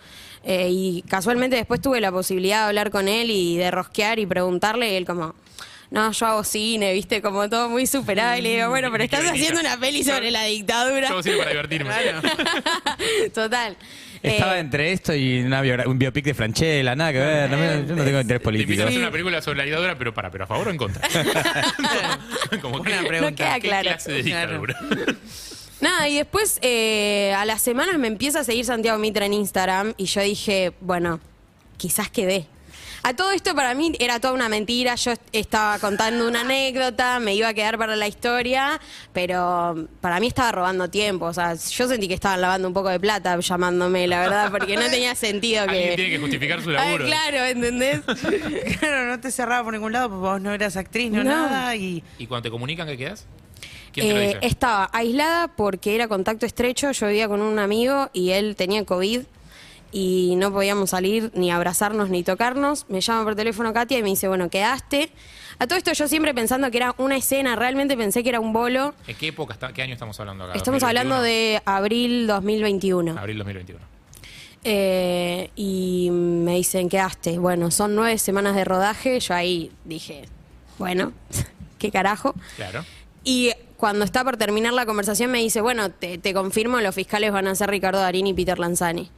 Eh, 0.44 0.68
y 0.70 1.02
casualmente 1.08 1.56
después 1.56 1.80
tuve 1.80 2.00
la 2.00 2.12
posibilidad 2.12 2.62
de 2.62 2.68
hablar 2.68 2.90
con 2.90 3.08
él 3.08 3.30
y 3.30 3.56
de 3.56 3.70
rosquear 3.70 4.18
y 4.18 4.26
preguntarle, 4.26 4.92
y 4.92 4.96
él 4.96 5.06
como... 5.06 5.34
No, 5.90 6.10
yo 6.10 6.26
hago 6.26 6.42
cine, 6.42 6.92
viste, 6.92 7.22
como 7.22 7.48
todo 7.48 7.68
muy 7.68 7.86
superado. 7.86 8.36
Y 8.36 8.42
le 8.42 8.56
digo, 8.56 8.68
bueno, 8.68 8.90
pero 8.90 9.04
¿Y 9.04 9.08
qué 9.08 9.16
estás 9.16 9.30
haciendo 9.30 9.60
una 9.60 9.78
peli 9.78 10.02
sobre 10.02 10.32
la 10.32 10.42
dictadura. 10.42 11.06
Yo 11.06 11.12
hago 11.12 11.22
cine 11.22 11.36
para 11.36 11.50
divertirme. 11.50 11.90
Total. 13.34 13.76
Estaba 14.24 14.56
Eh, 14.56 14.60
entre 14.60 14.92
esto 14.92 15.14
y 15.14 15.40
una 15.42 15.60
un 15.86 15.98
biopic 15.98 16.24
de 16.24 16.32
Franchella, 16.34 16.96
nada 16.96 17.12
que 17.12 17.18
ver. 17.18 17.50
no 17.50 17.56
me- 17.58 17.86
yo 17.86 17.94
no 17.94 18.04
tengo 18.04 18.20
interés 18.20 18.26
Te 18.26 18.34
a 18.34 18.40
político. 18.40 18.82
hacer 18.84 18.98
una 18.98 19.10
película 19.10 19.42
sobre 19.42 19.58
la 19.58 19.64
dictadura, 19.64 19.98
pero 19.98 20.14
para, 20.14 20.30
pero 20.30 20.44
a 20.44 20.46
favor 20.46 20.68
o 20.68 20.70
en 20.70 20.76
contra. 20.78 21.06
como 22.62 22.82
que, 22.82 22.90
Buena 22.90 23.06
pregunta. 23.06 23.30
No 23.30 23.36
queda 23.36 23.54
¿qué 23.60 23.68
claro. 23.68 23.82
clase 23.90 24.12
de 24.12 24.22
dictadura? 24.22 24.76
Nada, 25.80 26.08
y 26.08 26.16
después 26.16 26.58
eh, 26.62 27.34
a 27.36 27.44
las 27.44 27.60
semanas 27.60 27.98
me 27.98 28.06
empieza 28.06 28.40
a 28.40 28.44
seguir 28.44 28.64
Santiago 28.64 28.98
Mitra 28.98 29.26
en 29.26 29.34
Instagram 29.34 29.92
y 29.98 30.06
yo 30.06 30.22
dije, 30.22 30.72
bueno, 30.80 31.20
quizás 31.76 32.08
quedé. 32.08 32.46
A 33.06 33.12
todo 33.14 33.32
esto 33.32 33.54
para 33.54 33.74
mí 33.74 33.92
era 33.98 34.18
toda 34.18 34.32
una 34.32 34.48
mentira, 34.48 34.94
yo 34.94 35.10
est- 35.12 35.20
estaba 35.32 35.78
contando 35.78 36.26
una 36.26 36.40
anécdota, 36.40 37.20
me 37.20 37.34
iba 37.34 37.48
a 37.48 37.52
quedar 37.52 37.76
para 37.76 37.96
la 37.96 38.08
historia, 38.08 38.80
pero 39.12 39.86
para 40.00 40.20
mí 40.20 40.26
estaba 40.28 40.50
robando 40.52 40.88
tiempo, 40.88 41.26
o 41.26 41.34
sea, 41.34 41.54
yo 41.54 41.86
sentí 41.86 42.08
que 42.08 42.14
estaban 42.14 42.40
lavando 42.40 42.66
un 42.66 42.72
poco 42.72 42.88
de 42.88 42.98
plata 42.98 43.38
llamándome, 43.38 44.06
la 44.06 44.20
verdad, 44.20 44.50
porque 44.50 44.74
no 44.76 44.88
tenía 44.88 45.14
sentido 45.14 45.64
Alguien 45.64 45.90
que... 45.90 45.96
tiene 45.96 46.10
que 46.12 46.18
justificar 46.18 46.62
su 46.62 46.70
Ah, 46.70 46.72
laburo. 46.86 47.04
claro, 47.04 47.44
¿entendés? 47.44 48.00
Claro, 48.80 49.06
no 49.06 49.20
te 49.20 49.30
cerraba 49.30 49.62
por 49.64 49.74
ningún 49.74 49.92
lado 49.92 50.08
porque 50.08 50.20
vos 50.22 50.40
no 50.40 50.54
eras 50.54 50.76
actriz, 50.78 51.10
no, 51.12 51.22
No. 51.24 51.30
nada. 51.30 51.76
Y 51.76 52.02
¿Y 52.18 52.26
cuando 52.26 52.44
te 52.44 52.50
comunican 52.50 52.86
que 52.88 52.96
quedas? 52.96 53.26
¿Quién 53.92 54.08
te 54.08 54.12
lo 54.14 54.18
Eh, 54.20 54.38
estaba 54.40 54.88
aislada 54.94 55.48
porque 55.48 55.94
era 55.94 56.08
contacto 56.08 56.46
estrecho. 56.46 56.90
Yo 56.92 57.06
vivía 57.08 57.28
con 57.28 57.42
un 57.42 57.58
amigo 57.58 58.08
y 58.14 58.30
él 58.30 58.56
tenía 58.56 58.84
COVID 58.86 59.20
y 59.96 60.34
no 60.34 60.52
podíamos 60.52 60.90
salir 60.90 61.30
ni 61.34 61.52
abrazarnos 61.52 62.10
ni 62.10 62.24
tocarnos. 62.24 62.84
Me 62.88 63.00
llama 63.00 63.22
por 63.22 63.36
teléfono 63.36 63.72
Katia 63.72 63.96
y 63.96 64.02
me 64.02 64.08
dice, 64.08 64.26
bueno, 64.26 64.50
quedaste. 64.50 65.08
A 65.60 65.68
todo 65.68 65.78
esto 65.78 65.92
yo 65.92 66.08
siempre 66.08 66.34
pensando 66.34 66.68
que 66.72 66.78
era 66.78 66.96
una 66.98 67.16
escena, 67.16 67.54
realmente 67.54 67.96
pensé 67.96 68.24
que 68.24 68.30
era 68.30 68.40
un 68.40 68.52
bolo. 68.52 68.92
¿En 69.06 69.14
qué 69.14 69.28
época, 69.28 69.56
qué 69.72 69.82
año 69.82 69.92
estamos 69.92 70.18
hablando 70.18 70.44
acá? 70.44 70.54
Estamos 70.54 70.80
2021? 70.80 70.88
hablando 71.14 71.22
de 71.22 71.62
abril 71.64 72.26
2021. 72.26 73.16
Abril 73.16 73.38
2021. 73.38 73.80
Eh, 74.64 75.50
y 75.54 76.08
me 76.10 76.56
dicen, 76.56 76.88
quedaste. 76.88 77.38
Bueno, 77.38 77.70
son 77.70 77.94
nueve 77.94 78.18
semanas 78.18 78.56
de 78.56 78.64
rodaje. 78.64 79.20
Yo 79.20 79.32
ahí 79.32 79.70
dije, 79.84 80.24
bueno, 80.76 81.12
qué 81.78 81.92
carajo. 81.92 82.34
Claro. 82.56 82.84
Y 83.22 83.52
cuando 83.76 84.04
está 84.04 84.24
por 84.24 84.38
terminar 84.38 84.72
la 84.72 84.86
conversación 84.86 85.30
me 85.30 85.38
dice, 85.38 85.60
bueno, 85.60 85.92
te, 85.92 86.18
te 86.18 86.34
confirmo, 86.34 86.80
los 86.80 86.96
fiscales 86.96 87.30
van 87.30 87.46
a 87.46 87.54
ser 87.54 87.70
Ricardo 87.70 88.00
Darín 88.00 88.26
y 88.26 88.34
Peter 88.34 88.58
Lanzani. 88.58 89.08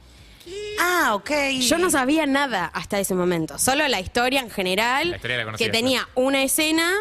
Ah, 0.79 1.11
ok. 1.15 1.31
Yo 1.59 1.77
no 1.77 1.89
sabía 1.89 2.25
nada 2.25 2.65
hasta 2.73 2.99
ese 2.99 3.15
momento, 3.15 3.57
solo 3.57 3.87
la 3.87 3.99
historia 3.99 4.41
en 4.41 4.49
general, 4.49 5.09
La 5.11 5.15
historia 5.17 5.43
la 5.45 5.53
que 5.53 5.69
tenía 5.69 6.07
una 6.15 6.43
escena 6.43 6.91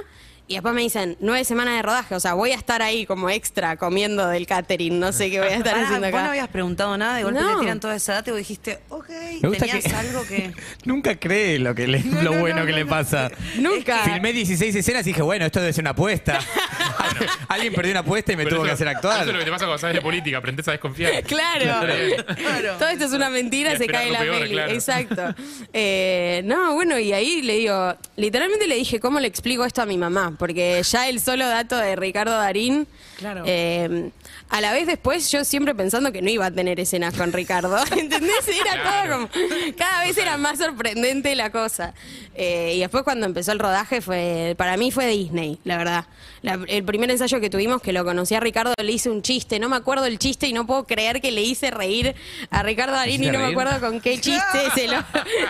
y 0.49 0.55
después 0.55 0.73
me 0.75 0.81
dicen, 0.83 1.17
nueve 1.19 1.45
semanas 1.45 1.75
de 1.75 1.83
rodaje, 1.83 2.15
o 2.15 2.21
sea, 2.21 2.35
voy 2.35 2.53
a 2.53 2.55
estar 2.55 2.81
ahí 2.81 3.05
como 3.05 3.29
extra 3.31 3.77
comiendo 3.77 4.29
del 4.29 4.47
catering, 4.47 5.01
no 5.01 5.13
sé 5.13 5.29
qué 5.29 5.41
voy 5.41 5.49
a 5.49 5.57
estar 5.57 5.73
Pará, 5.73 5.87
haciendo 5.87 6.07
vos 6.07 6.13
no 6.13 6.19
acá. 6.21 6.29
habías 6.31 6.49
preguntado 6.49 6.97
nada, 6.97 7.17
de 7.17 7.25
golpe 7.25 7.41
No. 7.41 7.55
te 7.57 7.61
tiran 7.63 7.81
toda 7.81 7.97
esa 7.97 8.15
data 8.15 8.31
y 8.31 8.33
vos 8.33 8.39
dijiste, 8.39 8.79
ok, 8.89 9.09
Me 9.43 9.49
gusta 9.49 9.67
tenías 9.67 9.85
que 9.85 9.95
algo 9.97 10.25
que... 10.25 10.53
nunca 10.85 11.17
cree 11.19 11.59
lo 11.59 11.75
que 11.75 11.89
le- 11.89 12.05
lo 12.23 12.33
bueno 12.39 12.65
que 12.65 12.71
le 12.73 12.87
pasa. 12.87 13.29
Nunca. 13.57 14.05
Filmé 14.05 14.33
16 14.33 14.73
escenas 14.77 15.03
y 15.07 15.11
dije, 15.11 15.23
bueno, 15.23 15.45
esto 15.47 15.59
debe 15.59 15.73
ser 15.73 15.83
una 15.83 15.91
apuesta. 15.91 16.39
Alguien 17.49 17.73
perdió 17.75 17.91
una 17.93 18.01
apuesta 18.01 18.33
y 18.33 18.37
me 18.37 18.45
Pero 18.45 18.57
tuvo 18.57 18.65
que 18.67 18.73
hacer 18.73 18.89
Eso 18.89 18.97
es 18.99 19.05
lo 19.05 19.09
actuar. 19.11 19.39
que 19.39 19.45
te 19.45 19.51
pasa 19.51 19.65
cuando 19.65 19.79
sabes 19.79 19.97
de 19.97 20.03
política, 20.03 20.39
aprendes 20.39 20.67
a 20.69 20.73
desconfiar. 20.73 21.23
Claro. 21.27 22.77
Todo 22.79 22.89
esto 22.89 23.05
es 23.05 23.13
una 23.13 23.31
mentira, 23.31 23.75
Y 23.75 23.77
se 23.79 23.85
esperar 23.85 24.03
cae 24.03 24.07
lo 24.09 24.13
la 24.15 24.19
peor, 24.21 24.39
peli. 24.41 24.51
claro. 24.53 24.73
Exacto. 24.73 25.35
Eh, 25.73 26.43
no, 26.45 26.75
bueno, 26.75 26.99
y 26.99 27.13
ahí 27.13 27.43
le 27.43 27.55
digo, 27.55 27.95
literalmente 28.17 28.67
le 28.67 28.75
dije, 28.77 29.01
¿cómo 29.01 29.21
le 29.21 29.29
explico 29.29 29.65
esto 29.65 29.83
a 29.83 29.87
mi 29.87 29.99
mamá? 29.99 30.35
Porque 30.39 30.83
ya 30.83 31.09
el 31.09 31.21
solo 31.21 31.47
dato 31.49 31.77
de 31.77 31.97
Ricardo 31.97 32.33
Darín. 32.33 32.87
Claro. 33.17 33.45
eh, 33.47 34.11
a 34.51 34.61
la 34.61 34.73
vez 34.73 34.87
después 34.87 35.31
yo 35.31 35.45
siempre 35.45 35.75
pensando 35.75 36.13
que 36.13 36.21
no 36.23 36.29
iba 36.31 36.47
a 36.47 36.51
tener 36.51 36.79
escenas 36.81 37.15
con 37.15 37.33
Ricardo. 37.33 37.77
¿Entendés? 37.97 38.47
Era 38.49 38.83
Claro. 38.83 39.29
todo 39.33 39.41
como. 39.41 39.75
Cada 39.77 40.05
vez 40.05 40.17
era 40.19 40.37
más 40.37 40.59
sorprendente 40.59 41.35
la 41.35 41.51
cosa. 41.51 41.95
Eh, 42.35 42.75
y 42.77 42.81
después 42.81 43.03
cuando 43.05 43.27
empezó 43.27 43.53
el 43.53 43.59
rodaje 43.59 44.01
fue. 44.01 44.55
Para 44.59 44.77
mí 44.77 44.91
fue 44.91 45.07
Disney, 45.09 45.59
la 45.65 45.77
verdad. 45.79 46.05
La- 46.43 46.61
el 46.69 46.85
primer 46.85 47.11
ensayo 47.11 47.41
que 47.41 47.49
tuvimos, 47.51 47.81
que 47.83 47.93
lo 47.93 48.05
conocí 48.05 48.35
a 48.35 48.41
Ricardo, 48.41 48.73
le 48.81 48.93
hice 48.93 49.09
un 49.11 49.23
chiste. 49.23 49.59
No 49.59 49.69
me 49.69 49.77
acuerdo 49.77 50.05
el 50.07 50.19
chiste 50.19 50.47
y 50.47 50.53
no 50.53 50.67
puedo 50.67 50.87
creer 50.87 51.21
que 51.21 51.33
le 51.33 51.43
hice 51.43 51.71
reír 51.71 52.15
a 52.51 52.63
Ricardo 52.63 52.93
Darín 52.95 53.25
y 53.25 53.31
no 53.31 53.39
me 53.39 53.47
acuerdo 53.47 53.81
con 53.81 54.01
qué 54.01 54.21
chiste 54.21 54.59
se 54.75 54.89
lo 54.89 55.03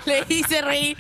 le 0.07 0.25
hice 0.29 0.63
reír. 0.63 0.97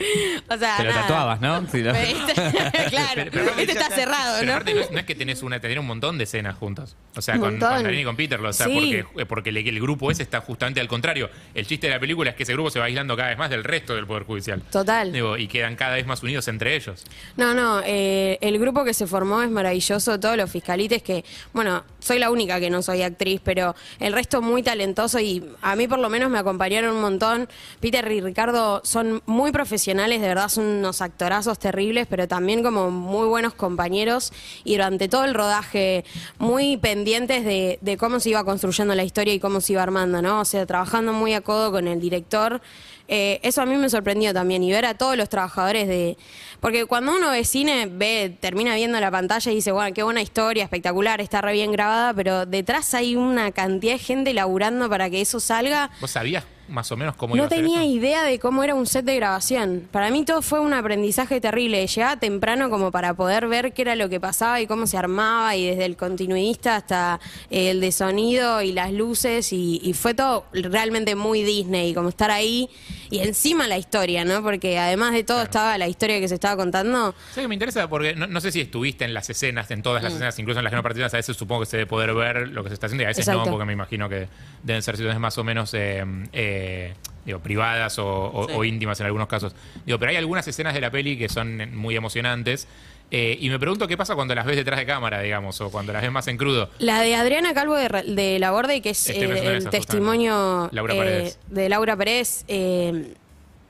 O 0.50 0.56
sea, 0.58 0.76
Te 0.78 0.84
lo 0.84 0.90
nada. 0.90 1.02
tatuabas, 1.02 1.40
¿no? 1.40 1.66
Sí, 1.70 1.78
lo- 1.82 1.92
claro. 2.90 3.12
Pero- 3.14 3.30
pero 3.30 3.44
aparte- 3.44 3.62
este 3.62 3.72
está 3.72 3.90
cerrado, 3.94 4.36
Pero 4.40 4.46
¿no? 4.46 4.52
aparte 4.58 4.74
no 4.92 4.98
es, 4.98 5.06
que 5.06 5.14
tenés 5.14 5.42
una, 5.42 5.60
tener 5.60 5.78
un 5.78 5.86
montón 5.86 6.18
de 6.18 6.24
escenas 6.24 6.55
juntos. 6.56 6.96
O 7.16 7.22
sea, 7.22 7.38
con, 7.38 7.52
montón. 7.52 7.72
con 7.74 7.82
Darín 7.84 8.00
y 8.00 8.04
con 8.04 8.16
Peter, 8.16 8.38
o 8.40 8.52
sea, 8.52 8.66
Sí. 8.66 8.74
porque, 8.74 9.22
eh, 9.22 9.26
porque 9.26 9.50
el, 9.50 9.56
el 9.58 9.80
grupo 9.80 10.10
ese 10.10 10.22
está 10.22 10.40
justamente 10.40 10.80
al 10.80 10.88
contrario. 10.88 11.30
El 11.54 11.66
chiste 11.66 11.86
de 11.86 11.94
la 11.94 12.00
película 12.00 12.30
es 12.30 12.36
que 12.36 12.42
ese 12.42 12.52
grupo 12.52 12.70
se 12.70 12.78
va 12.78 12.86
aislando 12.86 13.16
cada 13.16 13.30
vez 13.30 13.38
más 13.38 13.50
del 13.50 13.64
resto 13.64 13.94
del 13.94 14.06
Poder 14.06 14.24
Judicial. 14.24 14.62
Total. 14.70 15.12
Digo, 15.12 15.36
y 15.36 15.48
quedan 15.48 15.76
cada 15.76 15.94
vez 15.94 16.06
más 16.06 16.22
unidos 16.22 16.46
entre 16.48 16.76
ellos. 16.76 17.04
No, 17.36 17.54
no, 17.54 17.80
eh, 17.84 18.38
el 18.40 18.58
grupo 18.58 18.84
que 18.84 18.94
se 18.94 19.06
formó 19.06 19.42
es 19.42 19.50
maravilloso, 19.50 20.18
todos 20.18 20.36
los 20.36 20.46
los 20.46 20.52
fiscalites 20.52 21.02
que, 21.02 21.24
bueno, 21.52 21.82
soy 21.98 22.20
la 22.20 22.30
única 22.30 22.60
que 22.60 22.70
no 22.70 22.80
soy 22.80 23.02
actriz, 23.02 23.40
pero 23.42 23.74
el 23.98 24.12
resto 24.12 24.40
muy 24.40 24.62
talentoso 24.62 25.18
y 25.18 25.44
a 25.60 25.74
mí 25.74 25.88
por 25.88 25.98
lo 25.98 26.08
menos 26.08 26.30
me 26.30 26.38
acompañaron 26.38 26.94
un 26.94 27.00
montón. 27.00 27.48
Peter 27.80 28.08
y 28.12 28.20
Ricardo 28.20 28.80
son 28.84 29.24
muy 29.26 29.50
profesionales, 29.50 30.20
de 30.20 30.28
verdad 30.28 30.48
son 30.48 30.66
unos 30.66 31.02
actorazos 31.02 31.58
terribles, 31.58 32.06
pero 32.08 32.28
también 32.28 32.62
como 32.62 32.92
muy 32.92 33.26
buenos 33.26 33.54
compañeros 33.54 34.32
y 34.62 34.74
durante 34.74 35.08
todo 35.08 35.24
el 35.24 35.34
rodaje 35.34 36.04
muy 36.38 36.45
pendientes 36.76 37.44
de, 37.44 37.78
de 37.80 37.96
cómo 37.96 38.20
se 38.20 38.30
iba 38.30 38.44
construyendo 38.44 38.94
la 38.94 39.04
historia 39.04 39.34
y 39.34 39.40
cómo 39.40 39.60
se 39.60 39.72
iba 39.72 39.82
armando, 39.82 40.22
¿no? 40.22 40.40
O 40.40 40.44
sea, 40.44 40.66
trabajando 40.66 41.12
muy 41.12 41.34
a 41.34 41.40
codo 41.40 41.72
con 41.72 41.88
el 41.88 42.00
director. 42.00 42.60
Eh, 43.08 43.40
eso 43.42 43.62
a 43.62 43.66
mí 43.66 43.76
me 43.76 43.88
sorprendió 43.88 44.34
también 44.34 44.62
y 44.62 44.72
ver 44.72 44.84
a 44.84 44.94
todos 44.94 45.16
los 45.16 45.28
trabajadores 45.28 45.86
de... 45.86 46.16
Porque 46.60 46.86
cuando 46.86 47.14
uno 47.14 47.30
ve 47.30 47.44
cine, 47.44 47.88
ve, 47.90 48.36
termina 48.40 48.74
viendo 48.74 48.98
la 48.98 49.10
pantalla 49.10 49.52
y 49.52 49.56
dice, 49.56 49.72
bueno, 49.72 49.94
qué 49.94 50.02
buena 50.02 50.22
historia, 50.22 50.64
espectacular, 50.64 51.20
está 51.20 51.40
re 51.40 51.52
bien 51.52 51.70
grabada, 51.70 52.12
pero 52.14 52.46
detrás 52.46 52.94
hay 52.94 53.14
una 53.14 53.52
cantidad 53.52 53.92
de 53.92 53.98
gente 53.98 54.34
laburando 54.34 54.88
para 54.88 55.08
que 55.10 55.20
eso 55.20 55.38
salga. 55.38 55.90
¿Vos 56.00 56.10
sabías 56.10 56.44
más 56.68 56.90
o 56.92 56.96
menos 56.96 57.16
cómo 57.16 57.36
iba 57.36 57.42
No 57.42 57.46
a 57.46 57.48
ser 57.48 57.58
tenía 57.58 57.82
eso? 57.82 57.90
idea 57.90 58.22
de 58.24 58.38
cómo 58.38 58.62
era 58.64 58.74
un 58.74 58.86
set 58.86 59.04
de 59.04 59.16
grabación. 59.16 59.88
Para 59.90 60.10
mí 60.10 60.24
todo 60.24 60.42
fue 60.42 60.60
un 60.60 60.72
aprendizaje 60.74 61.40
terrible. 61.40 61.86
Llegaba 61.86 62.16
temprano 62.16 62.70
como 62.70 62.90
para 62.90 63.14
poder 63.14 63.46
ver 63.48 63.72
qué 63.72 63.82
era 63.82 63.96
lo 63.96 64.08
que 64.08 64.20
pasaba 64.20 64.60
y 64.60 64.66
cómo 64.66 64.86
se 64.86 64.96
armaba, 64.98 65.54
y 65.56 65.66
desde 65.66 65.84
el 65.84 65.96
continuista 65.96 66.76
hasta 66.76 67.20
eh, 67.50 67.70
el 67.70 67.80
de 67.80 67.92
sonido 67.92 68.62
y 68.62 68.72
las 68.72 68.92
luces, 68.92 69.52
y, 69.52 69.80
y 69.82 69.92
fue 69.92 70.14
todo 70.14 70.44
realmente 70.52 71.14
muy 71.14 71.42
Disney, 71.42 71.94
como 71.94 72.08
estar 72.08 72.30
ahí 72.30 72.68
y 73.10 73.18
encima 73.20 73.68
la 73.68 73.78
historia, 73.78 74.24
¿no? 74.24 74.42
Porque 74.42 74.78
además 74.78 75.12
de 75.12 75.22
todo 75.24 75.42
estaba 75.42 75.78
la 75.78 75.88
historia 75.88 76.18
que 76.20 76.28
se 76.28 76.34
estaba 76.34 76.56
contando. 76.56 77.14
Sí, 77.34 77.40
que 77.40 77.48
me 77.48 77.54
interesa 77.54 77.88
porque 77.88 78.14
no, 78.14 78.26
no 78.26 78.40
sé 78.40 78.50
si 78.52 78.60
estuviste 78.60 79.04
en 79.04 79.14
las 79.14 79.30
escenas, 79.30 79.70
en 79.70 79.82
todas 79.82 80.02
las 80.02 80.12
Mm. 80.12 80.16
escenas, 80.16 80.38
incluso 80.38 80.60
en 80.60 80.64
las 80.64 80.70
que 80.70 80.76
no 80.76 80.82
participas, 80.82 81.14
a 81.14 81.16
veces 81.18 81.36
supongo 81.36 81.60
que 81.60 81.66
se 81.66 81.76
debe 81.78 81.86
poder 81.88 82.14
ver 82.14 82.48
lo 82.48 82.62
que 82.62 82.70
se 82.70 82.74
está 82.74 82.86
haciendo 82.86 83.02
y 83.02 83.06
a 83.06 83.08
veces 83.08 83.26
Exacto. 83.28 83.44
no, 83.44 83.50
porque 83.52 83.64
me 83.66 83.72
imagino 83.72 84.08
que 84.08 84.28
deben 84.62 84.82
ser 84.82 84.96
situaciones 84.96 85.20
más 85.20 85.36
o 85.38 85.44
menos 85.44 85.72
eh, 85.74 86.04
eh, 86.32 86.55
digo, 87.24 87.40
privadas 87.40 87.98
o, 87.98 88.06
o- 88.32 88.46
Sí. 88.48 88.52
o 88.56 88.64
íntimas 88.64 89.00
en 89.00 89.06
algunos 89.06 89.28
casos. 89.28 89.54
Digo, 89.84 89.98
pero 89.98 90.10
hay 90.10 90.16
algunas 90.16 90.46
escenas 90.46 90.74
de 90.74 90.80
la 90.80 90.90
peli 90.90 91.16
que 91.18 91.28
son 91.28 91.74
muy 91.76 91.96
emocionantes 91.96 92.68
eh, 93.10 93.36
y 93.40 93.48
me 93.50 93.58
pregunto 93.58 93.86
qué 93.86 93.96
pasa 93.96 94.14
cuando 94.16 94.34
las 94.34 94.44
ves 94.46 94.56
detrás 94.56 94.78
de 94.80 94.86
cámara, 94.86 95.20
digamos, 95.20 95.60
o 95.60 95.70
cuando 95.70 95.92
las 95.92 96.02
ves 96.02 96.10
más 96.10 96.26
en 96.28 96.36
crudo. 96.36 96.70
La 96.78 97.00
de 97.00 97.14
Adriana 97.14 97.54
Calvo 97.54 97.76
de, 97.76 98.38
La 98.40 98.50
Borde, 98.50 98.80
que 98.82 98.90
es 98.90 99.08
eh, 99.10 99.22
en 99.24 99.32
el 99.46 99.70
testimonio. 99.70 100.68
Laura 100.72 100.94
eh, 100.96 101.32
de 101.48 101.68
Laura 101.68 101.96
Pérez, 101.96 102.44
eh, 102.48 103.12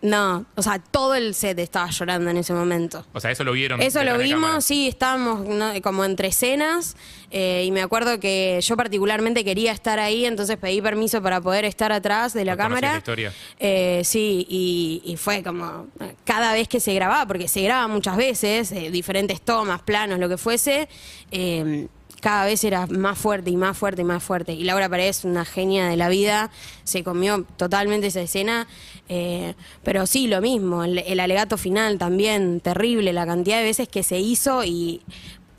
no, 0.03 0.45
o 0.55 0.63
sea, 0.63 0.79
todo 0.79 1.15
el 1.15 1.35
set 1.35 1.59
estaba 1.59 1.91
llorando 1.91 2.31
en 2.31 2.37
ese 2.37 2.53
momento. 2.53 3.05
O 3.13 3.21
sea, 3.21 3.31
eso 3.31 3.45
lo 3.45 3.53
vieron. 3.53 3.81
Eso 3.81 4.03
lo 4.05 4.19
vimos, 4.19 4.65
sí, 4.65 4.89
estábamos 4.89 5.41
¿no? 5.47 5.73
como 5.83 6.05
entre 6.05 6.29
escenas 6.29 6.97
eh, 7.31 7.65
y 7.67 7.73
me 7.73 7.83
acuerdo 7.83 8.21
que 8.21 8.61
yo 8.63 8.77
particularmente 8.77 9.45
quería 9.45 9.73
estar 9.73 9.99
ahí, 9.99 10.27
entonces 10.27 10.57
pedí 10.59 10.81
permiso 10.81 11.23
para 11.23 11.41
poder 11.41 11.65
estar 11.65 11.93
atrás 11.93 12.35
de 12.35 12.45
la 12.45 12.57
conocías 12.57 12.69
cámara. 12.69 12.93
la 12.93 12.99
historia. 12.99 13.33
Eh, 13.59 14.03
sí, 14.05 14.47
y, 14.49 15.03
y 15.05 15.17
fue 15.17 15.43
como 15.43 15.87
eh, 16.01 16.15
cada 16.25 16.53
vez 16.53 16.69
que 16.69 16.79
se 16.81 16.95
grababa, 16.95 17.27
porque 17.27 17.49
se 17.49 17.63
graba 17.63 17.89
muchas 17.89 18.17
veces, 18.17 18.73
eh, 18.73 18.91
diferentes 18.91 19.41
tomas, 19.41 19.83
planos, 19.83 20.19
lo 20.19 20.29
que 20.29 20.37
fuese, 20.37 20.89
eh, 21.31 21.89
cada 22.21 22.45
vez 22.45 22.65
era 22.65 22.87
más 22.87 23.19
fuerte 23.19 23.51
y 23.51 23.57
más 23.57 23.77
fuerte 23.77 24.03
y 24.03 24.05
más 24.05 24.23
fuerte. 24.23 24.53
Y 24.53 24.65
Laura 24.65 24.89
Paredes, 24.89 25.25
una 25.25 25.45
genia 25.45 25.87
de 25.87 25.97
la 25.97 26.09
vida, 26.09 26.51
se 26.85 27.05
comió 27.05 27.45
totalmente 27.57 28.09
esa 28.09 28.21
escena. 28.21 28.67
Eh, 29.09 29.55
pero 29.83 30.07
sí, 30.07 30.27
lo 30.27 30.41
mismo, 30.41 30.85
el, 30.85 30.99
el 30.99 31.21
alegato 31.21 31.57
final 31.57 31.99
también, 31.99 32.61
terrible, 32.61 33.13
la 33.13 33.27
cantidad 33.27 33.59
de 33.59 33.65
veces 33.65 33.89
que 33.89 34.03
se 34.03 34.19
hizo 34.19 34.65
y 34.65 35.03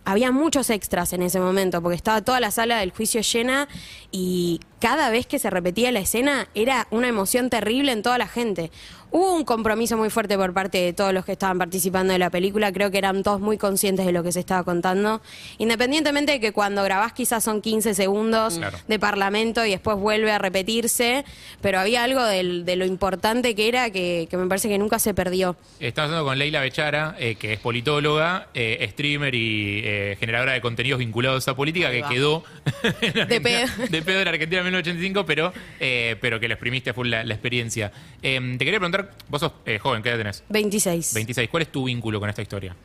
había 0.08 0.32
muchos 0.32 0.70
extras 0.70 1.12
en 1.12 1.22
ese 1.22 1.42
momento, 1.42 1.82
porque 1.82 1.98
estaba 1.98 2.22
toda 2.22 2.40
la 2.40 2.50
sala 2.50 2.80
del 2.80 2.92
juicio 2.92 3.20
llena 3.20 3.68
y 4.10 4.62
cada 4.80 5.10
vez 5.10 5.28
que 5.28 5.38
se 5.38 5.50
repetía 5.50 5.92
la 5.92 6.00
escena 6.00 6.48
era 6.56 6.88
una 6.92 7.10
emoción 7.10 7.50
terrible 7.50 7.92
en 7.92 8.04
toda 8.04 8.18
la 8.18 8.28
gente. 8.30 8.72
Hubo 9.10 9.36
un 9.36 9.46
compromiso 9.46 9.96
muy 9.98 10.10
fuerte 10.10 10.36
por 10.38 10.54
parte 10.54 10.80
de 10.80 10.92
todos 10.94 11.14
los 11.14 11.24
que 11.24 11.32
estaban 11.32 11.58
participando 11.58 12.12
de 12.12 12.20
la 12.20 12.30
película, 12.30 12.72
creo 12.74 12.92
que 12.92 12.98
eran 12.98 13.24
todos 13.24 13.40
muy 13.40 13.58
conscientes 13.58 14.06
de 14.06 14.12
lo 14.12 14.22
que 14.22 14.34
se 14.34 14.42
estaba 14.42 14.64
contando, 14.64 15.22
independientemente 15.60 16.34
de 16.34 16.40
que 16.42 16.52
cuando 16.52 16.84
grabás 16.84 17.14
quizás 17.14 17.44
son 17.44 17.62
15 17.62 17.94
segundos 17.94 18.58
Claro. 18.58 18.78
de 18.88 19.00
parlamento 19.00 19.66
y 19.66 19.72
después 19.72 19.98
vuelve 19.98 20.32
a 20.32 20.40
repetirse, 20.40 21.24
pero 21.62 21.80
había 21.80 22.04
algo 22.04 22.22
del- 22.24 22.66
de 22.66 22.76
lo 22.76 22.86
importante 22.86 23.56
que 23.56 23.70
era 23.70 23.90
que, 23.92 24.28
que 24.30 24.36
me 24.38 24.46
parece 24.48 24.68
que 24.68 24.78
nunca 24.78 25.00
se 25.00 25.14
perdió. 25.14 25.56
Estamos 25.80 26.10
hablando 26.10 26.30
con 26.30 26.38
Leila 26.38 26.60
Bechara, 26.60 27.16
eh, 27.18 27.36
que 27.36 27.54
es 27.54 27.60
politóloga, 27.60 28.48
eh, 28.54 28.86
streamer 28.92 29.34
y 29.36 29.82
eh, 29.86 30.18
generadora 30.20 30.52
de 30.54 30.62
contenidos 30.62 31.00
vinculados 31.00 31.48
a 31.48 31.56
política, 31.56 31.90
que 31.92 32.04
quedó 32.04 32.44
Argentina- 32.84 33.28
pedo. 33.42 33.88
de 33.90 34.02
pedo 34.02 34.20
en 34.22 34.28
Argentina 34.28 34.60
en 34.60 34.66
1985, 34.66 35.26
pero, 35.26 35.54
pero 35.80 36.40
que 36.40 36.48
le 36.50 36.56
exprimiste 36.56 36.94
full 36.94 37.08
la, 37.10 37.24
la 37.24 37.34
experiencia. 37.34 37.92
Eh, 38.22 38.40
te 38.58 38.66
quería 38.66 38.80
preguntar, 38.80 38.97
vos 39.30 39.40
sos 39.42 39.52
eh, 39.66 39.80
joven, 39.80 40.02
¿qué 40.04 40.10
edad 40.10 40.18
tenés? 40.18 40.44
26. 40.50 41.14
26. 41.14 41.50
¿Cuál 41.50 41.64
es 41.64 41.72
tu 41.72 41.84
vínculo 41.86 42.20
con 42.20 42.30
esta 42.30 42.42
historia? 42.42 42.76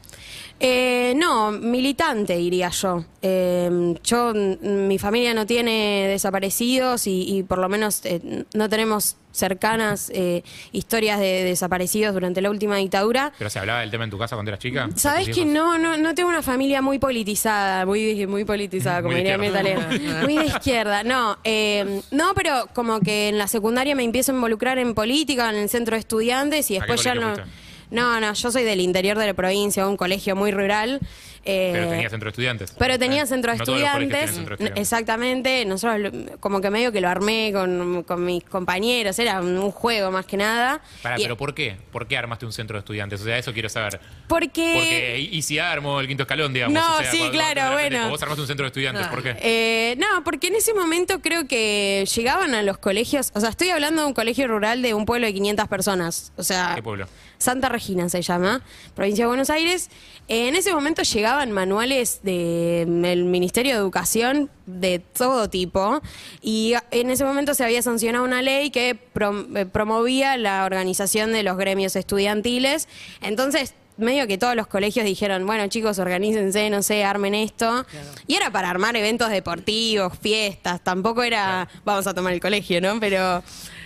Eh, 0.60 1.14
no, 1.16 1.50
militante 1.50 2.36
diría 2.36 2.68
yo. 2.70 3.04
Eh, 3.20 3.94
yo, 4.04 4.32
mm, 4.34 4.86
mi 4.86 4.98
familia 4.98 5.34
no 5.34 5.46
tiene 5.46 6.06
desaparecidos 6.08 7.06
y, 7.06 7.22
y 7.38 7.42
por 7.42 7.58
lo 7.58 7.68
menos 7.68 8.00
eh, 8.04 8.44
no 8.54 8.68
tenemos 8.68 9.16
cercanas 9.32 10.10
eh, 10.14 10.42
historias 10.72 11.18
de 11.18 11.42
desaparecidos 11.44 12.12
durante 12.14 12.40
la 12.42 12.50
última 12.50 12.76
dictadura. 12.76 13.32
¿Pero 13.38 13.48
se 13.50 13.58
hablaba 13.58 13.80
del 13.80 13.90
tema 13.90 14.04
en 14.04 14.10
tu 14.10 14.18
casa 14.18 14.36
cuando 14.36 14.50
eras 14.50 14.60
chica? 14.60 14.88
Sabes 14.94 15.26
¿Tus 15.28 15.36
que 15.36 15.44
no, 15.46 15.78
no, 15.78 15.96
no 15.96 16.14
tengo 16.14 16.28
una 16.28 16.42
familia 16.42 16.82
muy 16.82 16.98
politizada, 16.98 17.86
muy, 17.86 18.26
muy 18.26 18.44
politizada, 18.44 18.98
como 19.02 19.12
Muy 19.12 19.22
diría 19.22 19.36
izquierda. 19.36 19.62
Legrand. 19.62 20.24
Muy 20.24 20.36
de 20.38 20.44
izquierda, 20.46 21.02
no. 21.04 21.38
eh, 21.44 22.02
no, 22.10 22.34
pero 22.34 22.68
como 22.74 23.00
que 23.00 23.28
en 23.30 23.38
la 23.38 23.48
secundaria 23.48 23.94
me 23.94 24.04
empiezo 24.04 24.32
a 24.32 24.34
involucrar 24.34 24.78
en 24.78 24.94
política, 24.94 25.48
en 25.50 25.56
el 25.56 25.68
centro 25.70 25.96
de 25.96 26.00
estudiantes 26.00 26.70
y 26.70 26.76
¿A 26.76 26.80
qué 26.80 26.86
después 26.92 27.02
ya 27.02 27.14
no. 27.14 27.34
fuiste? 27.34 27.61
No, 27.92 28.18
no, 28.20 28.32
yo 28.32 28.50
soy 28.50 28.64
del 28.64 28.80
interior 28.80 29.18
de 29.18 29.26
la 29.26 29.34
provincia, 29.34 29.86
un 29.86 29.96
colegio 29.96 30.34
muy 30.34 30.50
rural. 30.50 30.98
eh, 31.44 31.70
Pero 31.74 31.88
tenía 31.90 32.08
centro 32.08 32.26
de 32.26 32.30
estudiantes. 32.30 32.72
pero 32.78 32.98
tenía 33.00 33.22
Eh, 33.24 33.26
centro 33.26 33.50
de 33.52 33.58
no 33.58 33.64
estudiantes. 33.64 34.30
centro 34.30 34.56
de 34.56 34.64
estudiantes. 34.64 34.80
Exactamente. 34.80 35.64
Nosotros 35.64 36.12
como 36.38 36.60
que 36.60 36.70
medio 36.70 36.92
que 36.92 37.00
lo 37.00 37.08
armé 37.08 37.50
con, 37.52 38.04
con 38.04 38.24
mis 38.24 38.44
compañeros. 38.44 39.18
Era 39.18 39.40
un, 39.40 39.70
juego 39.72 40.10
más 40.12 40.24
que 40.24 40.36
nada. 40.36 40.80
Pará, 41.02 41.18
Y- 41.18 41.22
pero 41.24 41.36
¿por 41.36 41.52
qué? 41.54 41.76
¿Por 41.90 42.06
qué 42.06 42.16
armaste 42.16 42.46
un 42.46 42.52
centro 42.52 42.76
de 42.76 42.78
estudiantes? 42.80 43.20
O 43.20 43.24
sea, 43.24 43.36
eso 43.38 43.52
quiero 43.52 43.68
saber. 43.68 44.00
porque. 44.28 44.72
Porque 44.76 45.28
y 45.32 45.42
si 45.42 45.58
armó 45.58 45.98
el 46.00 46.06
quinto 46.06 46.22
escalón, 46.22 46.52
digamos. 46.52 46.74
No, 46.74 46.96
o 46.96 46.98
sea, 47.00 47.10
sí, 47.10 47.18
cuando- 47.18 47.32
claro, 47.32 47.60
cuando 47.60 47.72
bueno. 47.74 48.08
Vos 48.08 48.22
armaste 48.22 48.40
un 48.42 48.46
centro 48.46 48.64
de 48.64 48.68
estudiantes, 48.68 49.06
¿por 49.08 49.22
qué? 49.22 49.36
Eh, 49.40 49.96
no, 49.98 50.22
porque 50.24 50.46
en 50.46 50.54
ese 50.54 50.72
momento 50.74 51.20
creo 51.20 51.48
que 51.48 52.06
llegaban 52.14 52.54
a 52.54 52.62
los 52.62 52.78
colegios, 52.78 53.32
o 53.34 53.40
sea, 53.40 53.50
estoy 53.50 53.70
hablando 53.70 54.02
de 54.02 54.08
un 54.08 54.14
colegio 54.14 54.46
rural 54.46 54.80
de 54.80 54.94
un 54.94 55.04
pueblo 55.06 55.26
de 55.26 55.34
500 55.34 55.66
personas, 55.68 56.32
o 56.36 56.42
sea, 56.44 56.72
¿Qué 56.76 56.82
pueblo? 56.82 57.08
Santa 57.42 57.68
Regina 57.68 58.08
se 58.08 58.22
llama, 58.22 58.62
provincia 58.94 59.24
de 59.24 59.28
Buenos 59.28 59.50
Aires. 59.50 59.90
En 60.28 60.56
ese 60.56 60.72
momento 60.72 61.02
llegaban 61.02 61.52
manuales 61.52 62.20
del 62.22 63.24
Ministerio 63.24 63.72
de 63.72 63.78
Educación 63.78 64.50
de 64.66 65.00
todo 65.00 65.50
tipo 65.50 66.00
y 66.40 66.74
en 66.90 67.10
ese 67.10 67.24
momento 67.24 67.54
se 67.54 67.64
había 67.64 67.82
sancionado 67.82 68.24
una 68.24 68.40
ley 68.40 68.70
que 68.70 68.90
eh, 68.90 69.66
promovía 69.66 70.36
la 70.36 70.64
organización 70.64 71.32
de 71.32 71.42
los 71.42 71.56
gremios 71.56 71.96
estudiantiles. 71.96 72.88
Entonces, 73.20 73.74
medio 73.96 74.26
que 74.26 74.38
todos 74.38 74.56
los 74.56 74.66
colegios 74.66 75.04
dijeron, 75.04 75.46
bueno 75.46 75.66
chicos, 75.66 75.98
organícense, 75.98 76.70
no 76.70 76.82
sé, 76.82 77.04
armen 77.04 77.34
esto. 77.34 77.84
Y 78.26 78.36
era 78.36 78.50
para 78.50 78.70
armar 78.70 78.96
eventos 78.96 79.30
deportivos, 79.30 80.16
fiestas, 80.18 80.82
tampoco 80.82 81.22
era 81.22 81.68
vamos 81.84 82.06
a 82.06 82.14
tomar 82.14 82.32
el 82.32 82.40
colegio, 82.40 82.80
¿no? 82.80 82.98
Pero 83.00 83.42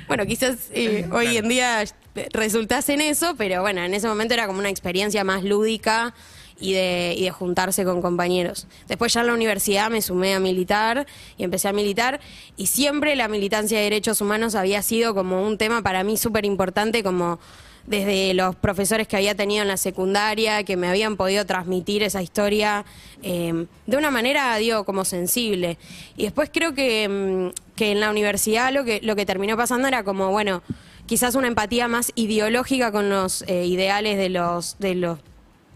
bueno, 0.08 0.26
quizás 0.26 0.70
eh, 0.72 1.08
hoy 1.12 1.36
en 1.36 1.48
día 1.48 1.84
resultase 2.32 2.94
en 2.94 3.00
eso, 3.00 3.34
pero 3.36 3.62
bueno, 3.62 3.82
en 3.82 3.94
ese 3.94 4.08
momento 4.08 4.34
era 4.34 4.46
como 4.46 4.58
una 4.58 4.70
experiencia 4.70 5.25
más 5.25 5.44
lúdica 5.44 6.14
y 6.58 6.72
de, 6.72 7.14
y 7.16 7.25
de 7.25 7.30
juntarse 7.30 7.84
con 7.84 8.00
compañeros. 8.00 8.66
Después 8.88 9.12
ya 9.12 9.20
en 9.20 9.26
la 9.26 9.34
universidad 9.34 9.90
me 9.90 10.00
sumé 10.00 10.34
a 10.34 10.40
militar 10.40 11.06
y 11.36 11.44
empecé 11.44 11.68
a 11.68 11.72
militar 11.72 12.20
y 12.56 12.66
siempre 12.66 13.16
la 13.16 13.28
militancia 13.28 13.78
de 13.78 13.84
derechos 13.84 14.20
humanos 14.20 14.54
había 14.54 14.82
sido 14.82 15.14
como 15.14 15.46
un 15.46 15.58
tema 15.58 15.82
para 15.82 16.04
mí 16.04 16.16
súper 16.16 16.44
importante 16.44 17.02
como 17.02 17.38
desde 17.87 18.35
los 18.35 18.57
profesores 18.57 19.07
que 19.07 19.16
había 19.16 19.35
tenido 19.35 19.62
en 19.62 19.69
la 19.69 19.76
secundaria, 19.76 20.64
que 20.64 20.76
me 20.76 20.88
habían 20.88 21.16
podido 21.16 21.47
transmitir 21.47 22.02
esa 22.02 22.23
historia 22.23 22.85
eh, 23.23 23.66
de 23.87 23.97
una 23.97 24.11
manera, 24.11 24.57
digo, 24.57 24.85
como 24.85 25.05
sensible. 25.05 25.78
Y 26.16 26.25
después 26.25 26.50
creo 26.52 26.75
que, 26.75 27.09
mm, 27.09 27.75
que 27.76 27.93
en 27.93 28.00
la 28.00 28.11
universidad 28.11 28.73
lo 28.73 28.85
que, 28.85 29.00
lo 29.02 29.14
que 29.16 29.26
terminó 29.26 29.57
pasando 29.57 29.88
era 29.88 30.02
como, 30.02 30.31
bueno, 30.31 30.62
quizás 31.07 31.35
una 31.37 31.47
empatía 31.47 31.88
más 31.88 32.12
ideológica 32.16 32.90
con 32.90 33.09
los 33.09 33.43
eh, 33.43 33.66
ideales 33.66 34.19
de 34.19 34.28
los, 34.28 34.78
de 34.78 34.97
los 34.97 35.19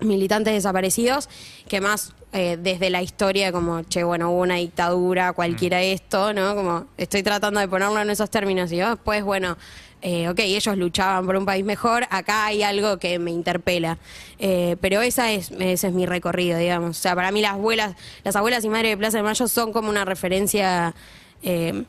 militantes 0.01 0.55
desaparecidos, 0.55 1.29
que 1.69 1.81
más 1.81 2.13
eh, 2.33 2.59
desde 2.61 2.91
la 2.91 3.03
historia, 3.03 3.53
como, 3.53 3.83
che, 3.83 4.05
bueno, 4.05 4.31
hubo 4.31 4.43
una 4.43 4.57
dictadura, 4.57 5.33
cualquiera 5.33 5.83
esto, 5.83 6.33
¿no? 6.33 6.55
Como 6.55 6.87
estoy 6.97 7.23
tratando 7.23 7.61
de 7.61 7.69
ponerlo 7.69 8.01
en 8.01 8.11
esos 8.11 8.31
términos 8.31 8.71
y 8.73 8.77
yo 8.77 8.91
después, 8.91 9.25
bueno, 9.25 9.57
eh, 10.03 10.29
ok, 10.29 10.39
ellos 10.41 10.77
luchaban 10.77 11.27
por 11.27 11.37
un 11.37 11.45
país 11.45 11.65
mejor, 11.65 12.07
acá 12.11 12.47
hay 12.47 12.63
algo 12.63 12.99
que 12.99 13.19
me 13.19 13.31
interpela. 13.31 13.99
Eh, 14.39 14.77
pero 14.81 15.03
esa 15.03 15.33
es, 15.33 15.51
ese 15.51 15.89
es 15.89 15.93
mi 15.93 16.07
recorrido, 16.07 16.59
digamos. 16.59 16.99
O 16.99 17.01
sea, 17.01 17.15
para 17.15 17.31
mí 17.33 17.41
las 17.41 17.53
abuelas, 17.53 17.97
las 18.25 18.37
abuelas 18.37 18.65
y 18.65 18.69
madres 18.69 18.93
de 18.93 18.97
Plaza 18.97 19.19
de 19.19 19.23
Mayo 19.23 19.49
son 19.49 19.73
como 19.73 19.91
una 19.91 20.05
referencia... 20.05 20.95
eh, 21.43 21.85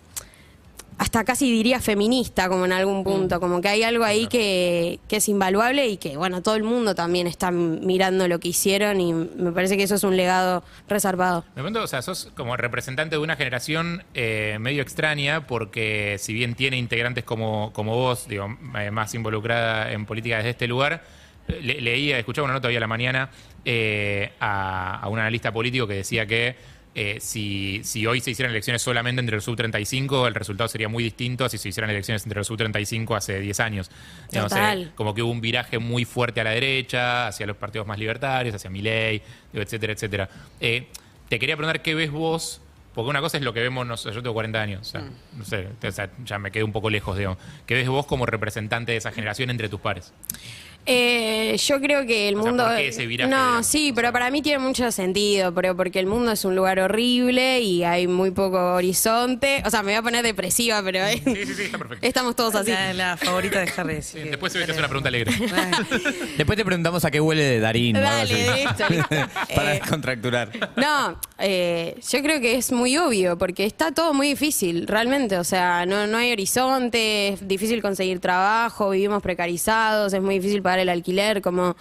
hasta 1.02 1.24
casi 1.24 1.52
diría 1.52 1.80
feminista, 1.80 2.48
como 2.48 2.64
en 2.66 2.72
algún 2.74 3.04
punto, 3.04 3.40
como 3.40 3.60
que 3.60 3.70
hay 3.70 3.82
algo 3.82 4.04
ahí 4.04 4.28
que, 4.28 5.00
que 5.08 5.16
es 5.16 5.28
invaluable 5.30 5.88
y 5.88 5.98
que, 5.98 6.16
bueno, 6.16 6.44
todo 6.44 6.56
el 6.56 6.62
mundo 6.62 6.94
también 6.94 7.26
está 7.26 7.50
mirando 7.50 8.28
lo 8.28 8.40
que 8.40 8.50
hicieron 8.50 9.02
y 9.02 9.12
me 9.12 9.52
parece 9.52 9.78
que 9.78 9.84
eso 9.84 9.96
es 9.96 10.04
un 10.04 10.16
legado 10.16 10.64
reservado. 10.88 11.44
Me 11.56 11.64
pregunto, 11.64 11.82
o 11.82 11.88
sea, 11.88 12.04
sos 12.04 12.30
como 12.38 12.56
representante 12.56 13.16
de 13.16 13.20
una 13.20 13.36
generación 13.36 14.04
eh, 14.14 14.58
medio 14.60 14.84
extraña, 14.84 15.48
porque 15.48 16.18
si 16.20 16.34
bien 16.36 16.54
tiene 16.54 16.78
integrantes 16.78 17.24
como, 17.24 17.74
como 17.74 17.96
vos, 17.96 18.28
digo, 18.28 18.56
eh, 18.78 18.92
más 18.92 19.16
involucrada 19.16 19.92
en 19.92 20.06
política 20.06 20.38
desde 20.38 20.52
este 20.52 20.68
lugar, 20.68 21.02
le- 21.48 21.82
leía, 21.82 22.20
escuchaba 22.20 22.46
una 22.46 22.54
nota 22.54 22.68
hoy 22.68 22.76
a 22.76 22.80
la 22.80 22.86
mañana 22.86 23.32
eh, 23.66 24.34
a, 24.40 25.00
a 25.02 25.10
un 25.10 25.18
analista 25.18 25.52
político 25.52 25.88
que 25.88 25.96
decía 25.96 26.28
que 26.28 26.56
eh, 26.94 27.20
si, 27.22 27.82
si 27.84 28.06
hoy 28.06 28.20
se 28.20 28.32
hicieran 28.32 28.52
elecciones 28.52 28.82
solamente 28.82 29.22
entre 29.22 29.38
el 29.38 29.42
sub-35, 29.42 30.28
el 30.28 30.36
resultado 30.36 30.68
sería 30.68 30.90
muy 30.90 31.04
distinto 31.04 31.46
a 31.46 31.50
si 31.50 31.58
se 31.58 31.70
hicieran 31.70 31.90
elecciones 31.90 32.24
entre 32.24 32.40
el 32.40 32.46
sub-35 32.46 33.16
hace 33.16 33.40
10 33.40 33.60
años. 33.62 33.92
Total. 34.32 34.92
como 34.96 35.14
que 35.14 35.22
hubo 35.22 35.32
un 35.32 35.40
viraje 35.40 35.80
muy 35.80 36.04
fuerte 36.04 36.42
a 36.42 36.44
la 36.44 36.52
derecha, 36.52 37.28
hacia 37.28 37.46
los 37.46 37.56
partidos 37.56 37.88
más 37.88 37.98
libertarios, 37.98 38.56
hacia 38.56 38.70
Milei, 38.70 39.22
etcétera, 39.54 39.94
etcétera. 39.94 40.30
Eh, 40.60 40.88
te 41.30 41.40
quería 41.40 41.56
preguntar 41.56 41.82
qué 41.82 41.96
ves 41.96 42.12
vos, 42.12 42.60
porque 42.94 43.10
una 43.10 43.22
cosa 43.22 43.38
es 43.38 43.44
lo 43.44 43.54
que 43.54 43.62
vemos, 43.62 43.88
no 43.88 43.96
sé, 43.96 44.12
yo 44.12 44.22
tengo 44.22 44.34
40 44.34 44.62
años, 44.62 44.82
o 44.82 44.84
sea, 44.84 45.04
no 45.38 45.46
sé, 45.46 45.70
o 45.82 45.92
sea, 45.92 46.10
ya 46.26 46.40
me 46.40 46.52
quedé 46.52 46.66
un 46.66 46.74
poco 46.74 46.90
lejos, 46.90 47.18
digamos. 47.18 47.38
¿Qué 47.66 47.74
ves 47.74 47.88
vos 47.88 48.06
como 48.06 48.26
representante 48.26 48.92
de 48.92 48.98
esa 48.98 49.14
generación 49.14 49.50
entre 49.50 49.70
tus 49.70 49.80
pares? 49.80 50.12
Eh, 50.86 51.58
yo 51.58 51.80
creo 51.80 52.06
que 52.06 52.28
el 52.30 52.36
O 52.36 52.42
sea, 52.42 52.50
mundo. 52.52 52.66
¿por 52.66 52.76
qué 52.76 52.88
ese 52.88 53.06
viraje, 53.06 53.30
no, 53.30 53.38
digamos? 53.38 53.68
sí, 53.68 53.92
pero 53.96 54.12
para 54.12 54.32
mí 54.32 54.42
tiene 54.42 54.60
mucho 54.60 54.92
sentido, 54.92 55.54
pero 55.54 55.76
porque 55.76 56.00
el 56.00 56.08
mundo 56.08 56.32
es 56.32 56.44
un 56.46 56.56
lugar 56.56 56.80
horrible 56.80 57.60
y 57.62 57.84
hay 57.84 58.08
muy 58.08 58.32
poco 58.32 58.74
horizonte. 58.74 59.62
O 59.66 59.70
sea, 59.70 59.82
me 59.84 59.92
voy 59.92 60.00
a 60.00 60.02
poner 60.02 60.24
depresiva, 60.24 60.82
pero 60.84 61.06
Sí, 61.12 61.22
sí, 61.46 61.54
sí, 61.54 61.62
está 61.64 61.78
perfecto. 61.78 62.06
estamos 62.08 62.36
todos 62.36 62.56
así. 62.56 62.72
La, 62.72 62.94
la 62.94 63.18
favorita 63.18 63.60
de 63.62 63.72
Harry. 63.78 64.02
Sí, 64.02 64.20
después 64.20 64.52
se 64.54 64.60
ve 64.60 64.66
que 64.66 64.72
es 64.72 64.78
una 64.78 64.88
pregunta 64.88 65.10
alegre. 65.10 65.32
Después 66.38 66.58
te 66.58 66.66
preguntamos 66.66 67.04
a 67.06 67.12
qué 67.12 67.20
huele 67.22 67.44
de 67.44 67.60
Darín. 67.60 67.94
Dale, 67.94 68.34
listo, 68.56 68.84
listo. 68.90 69.08
Para 69.56 69.72
Eh, 69.76 69.80
descontracturar. 69.80 70.50
No, 70.76 71.20
eh, 71.40 71.96
yo 72.10 72.22
creo 72.22 72.40
que 72.42 72.56
es 72.56 72.72
muy 72.72 72.98
obvio, 72.98 73.38
porque 73.38 73.66
está 73.66 73.92
todo 73.92 74.14
muy 74.14 74.30
difícil, 74.30 74.88
realmente. 74.88 75.38
O 75.38 75.44
sea, 75.44 75.86
no, 75.86 76.08
no 76.08 76.18
hay 76.18 76.32
horizonte, 76.32 77.30
es 77.30 77.48
difícil 77.48 77.82
conseguir 77.82 78.20
trabajo, 78.20 78.90
vivimos 78.90 79.22
precarizados, 79.22 80.14
es 80.14 80.22
muy 80.22 80.36
difícil 80.40 80.62
el 80.80 80.90
alquiler, 80.90 81.42
como 81.42 81.76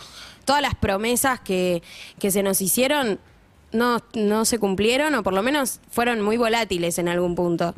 todas 0.45 0.63
las 0.63 0.75
promesas 0.75 1.41
que, 1.41 1.83
que 2.19 2.31
se 2.31 2.43
nos 2.43 2.61
hicieron 2.61 3.19
no, 3.73 3.99
no 4.15 4.45
se 4.45 4.59
cumplieron 4.59 5.15
o 5.15 5.23
por 5.23 5.33
lo 5.33 5.43
menos 5.43 5.81
fueron 5.91 6.21
muy 6.21 6.37
volátiles 6.37 6.99
en 6.99 7.09
algún 7.09 7.35
punto. 7.35 7.75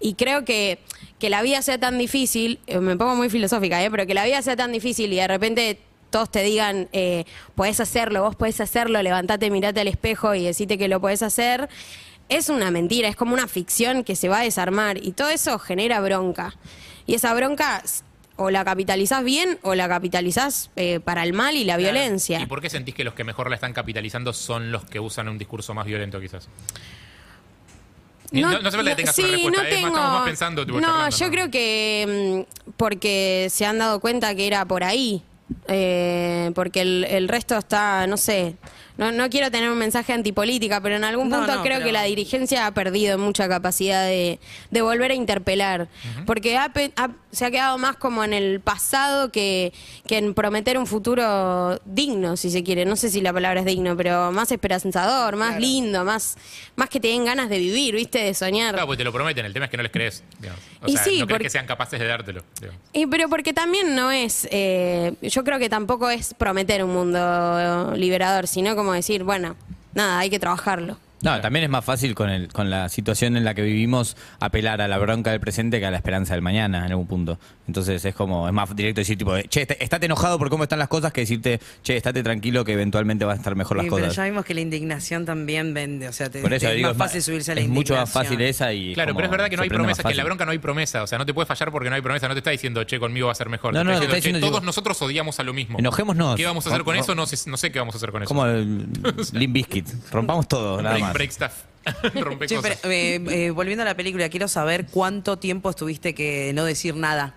Y 0.00 0.14
creo 0.14 0.44
que, 0.44 0.78
que 1.18 1.30
la 1.30 1.42
vida 1.42 1.62
sea 1.62 1.78
tan 1.78 1.98
difícil, 1.98 2.60
eh, 2.66 2.78
me 2.78 2.96
pongo 2.96 3.16
muy 3.16 3.30
filosófica, 3.30 3.82
¿eh? 3.82 3.90
pero 3.90 4.06
que 4.06 4.14
la 4.14 4.24
vida 4.24 4.40
sea 4.42 4.56
tan 4.56 4.72
difícil 4.72 5.12
y 5.12 5.16
de 5.16 5.28
repente 5.28 5.78
todos 6.10 6.30
te 6.30 6.42
digan, 6.42 6.88
eh, 6.92 7.24
podés 7.54 7.80
hacerlo, 7.80 8.22
vos 8.22 8.36
podés 8.36 8.60
hacerlo, 8.60 9.02
levantate, 9.02 9.50
mirate 9.50 9.80
al 9.80 9.88
espejo 9.88 10.34
y 10.34 10.44
decite 10.44 10.78
que 10.78 10.88
lo 10.88 11.00
podés 11.00 11.22
hacer, 11.22 11.68
es 12.28 12.48
una 12.48 12.70
mentira, 12.70 13.08
es 13.08 13.16
como 13.16 13.34
una 13.34 13.48
ficción 13.48 14.04
que 14.04 14.16
se 14.16 14.28
va 14.28 14.40
a 14.40 14.42
desarmar 14.42 15.04
y 15.04 15.12
todo 15.12 15.28
eso 15.28 15.58
genera 15.58 16.00
bronca. 16.00 16.54
Y 17.06 17.14
esa 17.14 17.34
bronca 17.34 17.82
o 18.36 18.50
la 18.50 18.64
capitalizás 18.64 19.22
bien 19.24 19.58
o 19.62 19.74
la 19.74 19.88
capitalizás 19.88 20.70
eh, 20.76 21.00
para 21.00 21.22
el 21.22 21.32
mal 21.32 21.54
y 21.56 21.64
la 21.64 21.76
violencia. 21.76 22.40
¿Y 22.40 22.46
por 22.46 22.60
qué 22.60 22.68
sentís 22.70 22.94
que 22.94 23.04
los 23.04 23.14
que 23.14 23.22
mejor 23.24 23.48
la 23.48 23.54
están 23.54 23.72
capitalizando 23.72 24.32
son 24.32 24.72
los 24.72 24.84
que 24.84 24.98
usan 25.00 25.28
un 25.28 25.38
discurso 25.38 25.72
más 25.74 25.86
violento, 25.86 26.20
quizás? 26.20 26.48
Ni- 28.30 28.40
No, 28.40 28.50
no 28.60 28.68
hace 28.68 28.76
falta 28.76 28.90
que 28.90 28.96
tengas 28.96 29.18
una 29.18 29.26
sí, 29.28 29.32
respuesta, 29.32 29.50
no 29.50 29.62
más, 29.62 29.70
tengo- 29.70 29.86
estamos 29.88 30.12
más 30.18 30.26
pensando. 30.26 30.66
tipo, 30.66 30.80
no, 30.80 30.86
charlando, 30.88 31.16
yo 31.16 31.30
creo 31.30 31.50
que 31.50 32.44
mm, 32.66 32.72
porque 32.76 33.46
se 33.50 33.66
han 33.66 33.78
dado 33.78 34.00
cuenta 34.00 34.34
que 34.34 34.46
era 34.46 34.64
por 34.64 34.82
ahí. 34.82 35.22
Eh, 35.68 36.50
porque 36.54 36.80
el, 36.80 37.04
el 37.04 37.28
resto 37.28 37.56
está, 37.56 38.06
no 38.06 38.16
sé, 38.16 38.56
no, 38.96 39.10
no 39.12 39.28
quiero 39.28 39.50
tener 39.50 39.70
un 39.70 39.78
mensaje 39.78 40.12
antipolítica, 40.12 40.80
pero 40.80 40.96
en 40.96 41.04
algún 41.04 41.28
punto 41.30 41.46
no, 41.54 41.62
creo 41.62 41.76
pero- 41.78 41.86
que 41.86 41.92
la 41.92 42.02
dirigencia 42.04 42.66
ha 42.66 42.70
perdido 42.72 43.18
mucha 43.18 43.48
capacidad 43.48 44.04
de, 44.06 44.38
de 44.70 44.82
volver 44.82 45.10
a 45.10 45.14
interpelar. 45.14 45.88
Porque 46.26 46.56
ha 46.56 46.68
pe- 46.72 46.92
ha- 46.96 47.10
se 47.32 47.44
ha 47.44 47.50
quedado 47.50 47.76
más 47.78 47.96
como 47.96 48.22
en 48.22 48.32
el 48.32 48.60
pasado 48.60 49.32
que, 49.32 49.72
que 50.06 50.18
en 50.18 50.34
prometer 50.34 50.78
un 50.78 50.86
futuro 50.86 51.80
digno, 51.84 52.36
si 52.36 52.50
se 52.50 52.62
quiere. 52.62 52.84
No 52.84 52.94
sé 52.96 53.10
si 53.10 53.20
la 53.20 53.32
palabra 53.32 53.60
es 53.60 53.66
digno, 53.66 53.96
pero 53.96 54.30
más 54.30 54.52
esperanzador, 54.52 55.34
más 55.36 55.58
lindo, 55.58 56.04
más, 56.04 56.36
más 56.76 56.88
que 56.88 57.00
te 57.00 57.08
den 57.08 57.24
ganas 57.24 57.48
de 57.48 57.58
vivir, 57.58 57.94
¿viste? 57.96 58.20
De 58.20 58.34
soñar. 58.34 58.72
Claro, 58.74 58.86
porque 58.86 58.98
te 58.98 59.04
lo 59.04 59.12
prometen, 59.12 59.44
el 59.44 59.52
tema 59.52 59.64
es 59.64 59.70
que 59.70 59.76
no 59.76 59.82
les 59.82 59.92
crees. 59.92 60.22
digamos. 60.40 60.60
O 60.84 60.88
Y 60.88 60.92
sea, 60.92 61.04
sí, 61.04 61.20
no 61.20 61.26
porque- 61.26 61.44
que 61.44 61.50
sean 61.50 61.66
capaces 61.66 61.98
de 61.98 62.06
dártelo. 62.06 62.42
digamos. 62.60 62.80
Y 62.92 63.06
pero 63.06 63.28
porque 63.28 63.52
también 63.52 63.94
no 63.96 64.10
es, 64.10 64.46
eh, 64.50 65.14
yo 65.22 65.42
creo 65.44 65.58
que 65.58 65.68
tampoco 65.68 66.10
es 66.10 66.34
prometer 66.34 66.84
un 66.84 66.92
mundo 66.92 67.92
liberador, 67.96 68.46
sino 68.46 68.76
como 68.76 68.92
decir, 68.92 69.24
bueno, 69.24 69.56
nada, 69.94 70.18
hay 70.18 70.30
que 70.30 70.38
trabajarlo. 70.38 70.98
No, 71.24 71.40
también 71.40 71.64
es 71.64 71.70
más 71.70 71.84
fácil 71.84 72.14
con, 72.14 72.30
el, 72.30 72.48
con 72.52 72.70
la 72.70 72.88
situación 72.88 73.36
en 73.36 73.44
la 73.44 73.54
que 73.54 73.62
vivimos 73.62 74.16
apelar 74.40 74.80
a 74.80 74.88
la 74.88 74.98
bronca 74.98 75.30
del 75.30 75.40
presente 75.40 75.80
que 75.80 75.86
a 75.86 75.90
la 75.90 75.96
esperanza 75.96 76.34
del 76.34 76.42
mañana 76.42 76.78
en 76.84 76.92
algún 76.92 77.06
punto. 77.06 77.38
Entonces 77.66 78.04
es 78.04 78.14
como, 78.14 78.46
es 78.46 78.52
más 78.54 78.74
directo 78.76 79.00
decir 79.00 79.16
tipo, 79.18 79.36
che, 79.48 79.62
est- 79.62 79.72
estate 79.80 80.06
enojado 80.06 80.38
por 80.38 80.50
cómo 80.50 80.64
están 80.64 80.78
las 80.78 80.88
cosas 80.88 81.12
que 81.12 81.22
decirte, 81.22 81.60
che, 81.82 81.96
estate 81.96 82.22
tranquilo 82.22 82.64
que 82.64 82.74
eventualmente 82.74 83.24
van 83.24 83.36
a 83.36 83.38
estar 83.38 83.54
mejor 83.56 83.78
las 83.78 83.84
Sí, 83.84 83.90
pero 83.90 84.02
cosas. 84.04 84.16
ya 84.16 84.24
vimos 84.24 84.44
que 84.44 84.54
la 84.54 84.60
indignación 84.60 85.24
también 85.24 85.72
vende. 85.74 86.08
O 86.08 86.12
sea, 86.12 86.30
te, 86.30 86.42
Por 86.42 86.52
eso 86.52 86.66
te- 86.68 86.74
digo, 86.74 86.90
es 86.90 86.96
más 86.96 87.08
fácil 87.08 87.22
subirse 87.22 87.52
a 87.52 87.54
la 87.54 87.62
es 87.62 87.68
mucho 87.68 87.94
más 87.96 88.10
fácil 88.10 88.40
esa 88.42 88.72
y 88.72 88.92
Claro, 88.94 89.08
como 89.12 89.18
pero 89.20 89.26
es 89.26 89.30
verdad 89.30 89.48
que 89.50 89.56
no 89.56 89.62
hay 89.62 89.68
promesa, 89.70 90.02
que 90.02 90.10
en 90.10 90.16
la 90.18 90.24
bronca 90.24 90.44
no 90.44 90.50
hay 90.52 90.58
promesa. 90.58 91.02
O 91.02 91.06
sea, 91.06 91.16
no 91.18 91.24
te 91.26 91.32
puede 91.32 91.46
fallar 91.46 91.72
porque 91.72 91.88
no 91.88 91.96
hay 91.96 92.02
promesa. 92.02 92.28
No 92.28 92.34
te 92.34 92.40
está 92.40 92.50
diciendo, 92.50 92.84
che, 92.84 92.98
conmigo 93.00 93.26
va 93.26 93.32
a 93.32 93.36
ser 93.36 93.48
mejor. 93.48 93.72
No, 93.72 93.80
te 93.80 93.84
no, 93.84 93.90
está 93.92 94.00
te 94.00 94.04
está 94.06 94.16
diciendo, 94.16 94.36
che, 94.36 94.40
diciendo, 94.40 94.56
todos 94.58 94.64
nosotros 94.66 95.00
odiamos 95.00 95.40
a 95.40 95.42
lo 95.42 95.54
mismo. 95.54 95.78
Enojémonos. 95.78 96.36
¿Qué 96.36 96.44
vamos 96.44 96.66
a 96.66 96.70
hacer 96.70 96.84
con 96.84 96.96
eso? 96.96 97.14
No 97.14 97.24
sé, 97.26 97.48
no 97.50 97.56
sé 97.56 97.72
qué 97.72 97.78
vamos 97.78 97.94
a 97.94 97.96
hacer 97.98 98.10
con 98.12 98.22
eso. 98.22 98.28
Como 98.28 98.44
el 98.46 98.86
Limp 99.32 99.54
Bizkit. 99.54 99.88
Rompamos 100.12 100.46
todo, 100.48 100.82
nada 100.82 100.98
más. 100.98 101.13
Break 101.14 101.32
stuff. 101.32 101.52
Rompe 102.14 102.46
Che, 102.46 102.56
cosas. 102.56 102.78
pero, 102.82 102.92
eh, 102.92 103.46
eh, 103.46 103.50
volviendo 103.50 103.82
a 103.82 103.84
la 103.84 103.94
película, 103.94 104.28
quiero 104.28 104.48
saber 104.48 104.86
cuánto 104.86 105.38
tiempo 105.38 105.70
estuviste 105.70 106.14
que 106.14 106.52
no 106.54 106.64
decir 106.64 106.94
nada 106.96 107.34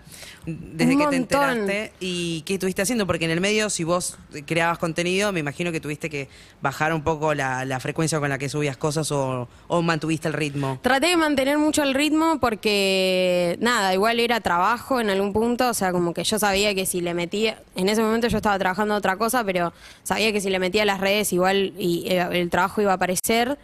desde 0.47 0.93
Un 0.93 1.01
que 1.01 1.07
te 1.07 1.15
enteraste 1.17 1.91
y 1.99 2.41
qué 2.43 2.53
estuviste 2.53 2.81
haciendo, 2.81 3.05
porque 3.05 3.25
en 3.25 3.31
el 3.31 3.41
medio, 3.41 3.69
si 3.69 3.83
vos 3.83 4.17
creabas 4.45 4.77
contenido, 4.77 5.33
me 5.33 5.41
imagino 5.41 5.73
que 5.73 5.81
tuviste 5.81 6.09
que 6.09 6.29
bajar 6.61 6.93
un 6.93 7.03
poco 7.03 7.33
la, 7.33 7.65
la 7.65 7.81
frecuencia 7.81 8.19
con 8.21 8.29
la 8.29 8.37
que 8.37 8.47
subías 8.47 8.77
cosas 8.77 9.11
o, 9.11 9.49
o 9.67 9.81
mantuviste 9.81 10.29
el 10.29 10.33
ritmo. 10.33 10.79
Traté 10.81 11.07
de 11.07 11.17
mantener 11.17 11.57
mucho 11.57 11.83
el 11.83 11.93
ritmo 11.93 12.39
porque, 12.39 13.57
nada, 13.59 13.93
igual 13.93 14.21
era 14.21 14.39
trabajo 14.39 15.01
en 15.01 15.09
algún 15.09 15.33
punto, 15.33 15.67
o 15.69 15.73
sea, 15.73 15.91
como 15.91 16.13
que 16.13 16.23
yo 16.23 16.39
sabía 16.39 16.73
que 16.73 16.85
si 16.85 17.01
le 17.01 17.13
metía, 17.13 17.61
en 17.75 17.89
ese 17.89 18.01
momento 18.01 18.29
yo 18.29 18.37
estaba 18.37 18.57
trabajando 18.57 18.95
otra 18.95 19.17
cosa, 19.17 19.43
pero 19.43 19.73
sabía 20.03 20.31
que 20.31 20.39
si 20.39 20.49
le 20.49 20.59
metía 20.59 20.85
las 20.85 21.01
redes 21.01 21.33
igual 21.33 21.73
y, 21.77 22.05
eh, 22.07 22.25
el 22.31 22.49
trabajo 22.49 22.81
iba 22.81 22.91
a 22.91 22.95
aparecer. 22.95 23.57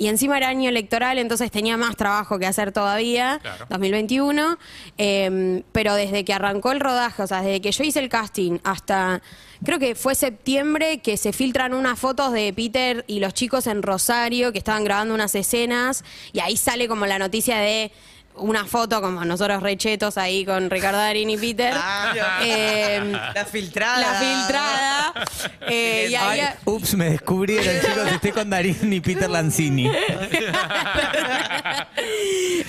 Y 0.00 0.06
encima 0.06 0.36
era 0.36 0.48
año 0.48 0.68
electoral, 0.70 1.18
entonces 1.18 1.50
tenía 1.50 1.76
más 1.76 1.96
trabajo 1.96 2.38
que 2.38 2.46
hacer 2.46 2.70
todavía, 2.70 3.40
Claro. 3.42 3.66
2021. 3.68 4.56
eh, 4.96 5.62
pero 5.72 5.94
desde 5.94 6.24
que 6.24 6.32
arrancó 6.32 6.70
el 6.72 6.80
rodaje, 6.80 7.22
o 7.22 7.26
sea, 7.26 7.42
desde 7.42 7.60
que 7.60 7.72
yo 7.72 7.82
hice 7.84 7.98
el 7.98 8.08
casting 8.08 8.58
hasta, 8.64 9.20
creo 9.64 9.78
que 9.80 9.94
fue 9.96 10.14
septiembre, 10.14 10.98
que 10.98 11.16
se 11.16 11.32
filtran 11.32 11.74
unas 11.74 11.98
fotos 11.98 12.32
de 12.32 12.52
Peter 12.52 13.04
y 13.08 13.18
los 13.20 13.34
chicos 13.34 13.66
en 13.66 13.82
Rosario, 13.82 14.52
que 14.52 14.58
estaban 14.58 14.84
grabando 14.84 15.14
unas 15.14 15.34
escenas, 15.34 16.04
y 16.32 16.40
ahí 16.40 16.56
sale 16.56 16.86
como 16.88 17.04
la 17.06 17.18
noticia 17.18 17.58
de 17.58 17.90
una 18.40 18.64
foto 18.64 19.00
como 19.00 19.24
nosotros 19.24 19.62
rechetos 19.62 20.18
ahí 20.18 20.44
con 20.44 20.70
Ricardo 20.70 20.98
Darín 20.98 21.30
y 21.30 21.36
Peter. 21.36 21.74
Eh, 22.42 23.00
la 23.34 23.44
filtrada. 23.44 24.00
la 24.00 24.14
filtrada. 24.14 25.14
eh, 25.68 26.08
y 26.10 26.14
ahí, 26.14 26.40
Ay, 26.40 26.54
ups, 26.64 26.94
me 26.94 27.10
descubrieron, 27.10 27.74
chicos, 27.80 28.12
estoy 28.12 28.32
con 28.32 28.50
Darín 28.50 28.92
y 28.92 29.00
Peter 29.00 29.28
Lanzini. 29.28 29.90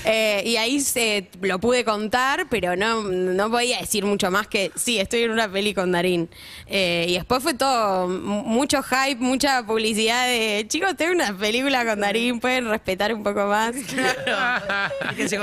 Eh, 0.05 0.43
y 0.45 0.55
ahí 0.57 0.79
se, 0.79 1.27
lo 1.41 1.59
pude 1.59 1.83
contar, 1.83 2.47
pero 2.49 2.75
no, 2.75 3.03
no 3.03 3.51
podía 3.51 3.79
decir 3.79 4.05
mucho 4.05 4.31
más 4.31 4.47
que 4.47 4.71
sí, 4.75 4.99
estoy 4.99 5.23
en 5.23 5.31
una 5.31 5.51
peli 5.51 5.73
con 5.73 5.91
Darín. 5.91 6.29
Eh, 6.67 7.05
y 7.09 7.13
después 7.13 7.43
fue 7.43 7.53
todo 7.53 8.07
mucho 8.07 8.81
hype, 8.81 9.17
mucha 9.17 9.63
publicidad 9.65 10.25
de 10.27 10.65
chicos, 10.67 10.95
tengo 10.95 11.13
una 11.13 11.37
película 11.37 11.85
con 11.85 11.99
Darín, 11.99 12.39
pueden 12.39 12.69
respetar 12.69 13.13
un 13.13 13.23
poco 13.23 13.45
más. 13.45 13.75
Fíjense 15.09 15.37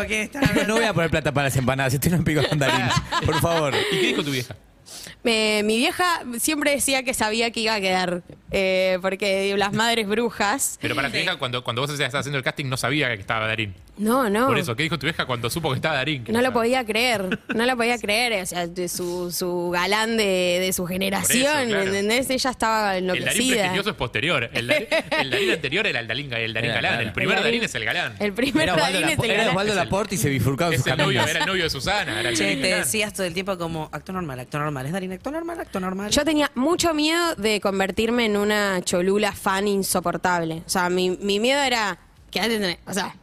No 0.67 0.75
voy 0.75 0.85
a 0.85 0.93
poner 0.95 1.11
plata 1.11 1.33
para 1.33 1.49
las 1.49 1.57
empanadas, 1.57 1.95
estoy 1.95 2.13
en 2.13 2.19
un 2.19 2.25
pico 2.25 2.43
con 2.49 2.59
Darín, 2.59 2.87
por 3.27 3.41
favor. 3.41 3.75
¿Y 3.93 4.01
qué 4.01 4.07
dijo 4.09 4.25
tu 4.25 4.31
vieja? 4.31 4.57
Eh, 5.29 5.63
mi 5.65 5.77
vieja 5.77 6.23
siempre 6.39 6.71
decía 6.71 7.03
que 7.03 7.13
sabía 7.15 7.51
que 7.51 7.61
iba 7.61 7.75
a 7.75 7.81
quedar, 7.81 8.23
eh, 8.53 8.99
porque 9.03 9.43
digo, 9.43 9.57
las 9.57 9.73
madres 9.73 10.07
brujas. 10.07 10.79
Pero 10.81 10.95
para 10.95 11.11
tu 11.11 11.17
hija, 11.17 11.37
cuando, 11.37 11.63
cuando 11.65 11.83
vos 11.83 11.91
estabas 11.91 12.15
haciendo 12.15 12.39
el 12.39 12.45
casting, 12.45 12.67
no 12.67 12.77
sabía 12.77 13.09
que 13.09 13.21
estaba 13.21 13.47
Darín. 13.47 13.75
No, 13.99 14.29
no. 14.29 14.47
Por 14.47 14.59
eso, 14.59 14.77
¿qué 14.77 14.83
dijo 14.85 14.99
tu 14.99 15.07
vieja 15.07 15.25
cuando 15.25 15.49
supo 15.51 15.71
que 15.71 15.77
estaba 15.77 15.97
Darín? 15.97 16.23
Que 16.25 16.33
No 16.33 16.41
lo 16.43 16.53
podía 16.53 16.85
creer, 16.85 17.39
no 17.55 17.67
lo 17.67 17.77
podía 17.77 17.99
creer, 17.99 18.43
o 18.43 18.47
sea, 18.47 18.67
de 18.67 18.89
su, 18.89 19.31
su 19.33 19.71
galán 19.73 20.17
de, 20.17 20.59
de 20.61 20.73
su 20.73 20.87
generación, 20.87 21.69
claro. 21.69 21.83
¿entendés? 21.85 22.29
Ella 22.31 22.51
estaba 22.51 22.97
El 22.97 23.07
Darín 23.07 23.23
enloquecida. 23.23 23.57
prestigioso 23.57 23.91
es 23.91 23.97
posterior. 23.97 24.51
El 24.53 24.67
Darín, 24.67 24.87
el 25.21 25.31
Darín 25.31 25.51
anterior 25.51 25.87
era 25.87 26.01
el 26.01 26.07
Darín, 26.07 26.33
el 26.33 26.53
Darín 26.55 26.71
Era, 26.71 26.75
galán. 26.81 26.93
claro. 26.93 27.07
El 27.09 27.13
primer 27.13 27.37
El 27.39 27.43
Darín, 27.45 27.61
Darín- 27.63 27.65
es 27.65 27.75
el 27.75 27.85
galán. 27.85 28.15
El 28.21 28.33
primer 28.33 28.63
Era 28.65 28.75
Osvaldo, 28.75 29.01
Darín 29.01 29.19
es 29.19 29.25
el 29.25 29.31
era 29.31 29.35
galán. 29.39 29.51
Osvaldo 29.53 29.73
Es 29.73 29.79
el- 29.79 29.85
Laporte 29.85 30.15
y 30.15 30.19
se 30.19 30.39
sus 30.39 30.47
novio, 30.47 30.57
caminos. 30.97 31.31
era 31.31 31.41
el 31.41 31.47
novio 31.47 31.65
de 31.65 31.71
Susana. 31.71 32.21
Era 32.21 32.29
el 32.29 32.37
Che, 32.37 32.57
te 32.57 32.61
galán. 32.69 32.81
decías 32.85 33.13
todo 33.15 33.27
el 33.27 33.35
tiempo 33.35 33.57
como 33.59 33.89
actor 33.93 34.15
normal, 34.15 34.41
actor 34.41 34.61
normal. 34.61 34.87
¿Es 34.87 34.93
Darín 34.93 35.13
actor 35.17 35.33
normal, 35.33 35.61
actor 35.61 35.83
normal? 35.83 36.11
Yo 36.11 36.25
tenía 36.25 36.51
mucho 36.55 36.95
miedo 36.95 37.35
de 37.37 37.61
convertirme 37.61 38.27
en 38.27 38.37
una 38.37 38.81
cholula 38.83 39.33
fan 39.33 39.69
insoportable. 39.69 40.63
O 40.67 40.69
sea, 40.71 40.89
mi, 40.89 41.11
mi 41.11 41.41
miedo 41.41 41.61
era, 41.63 41.99
quédate 42.31 42.79
o 42.87 42.93
sea, 42.93 43.15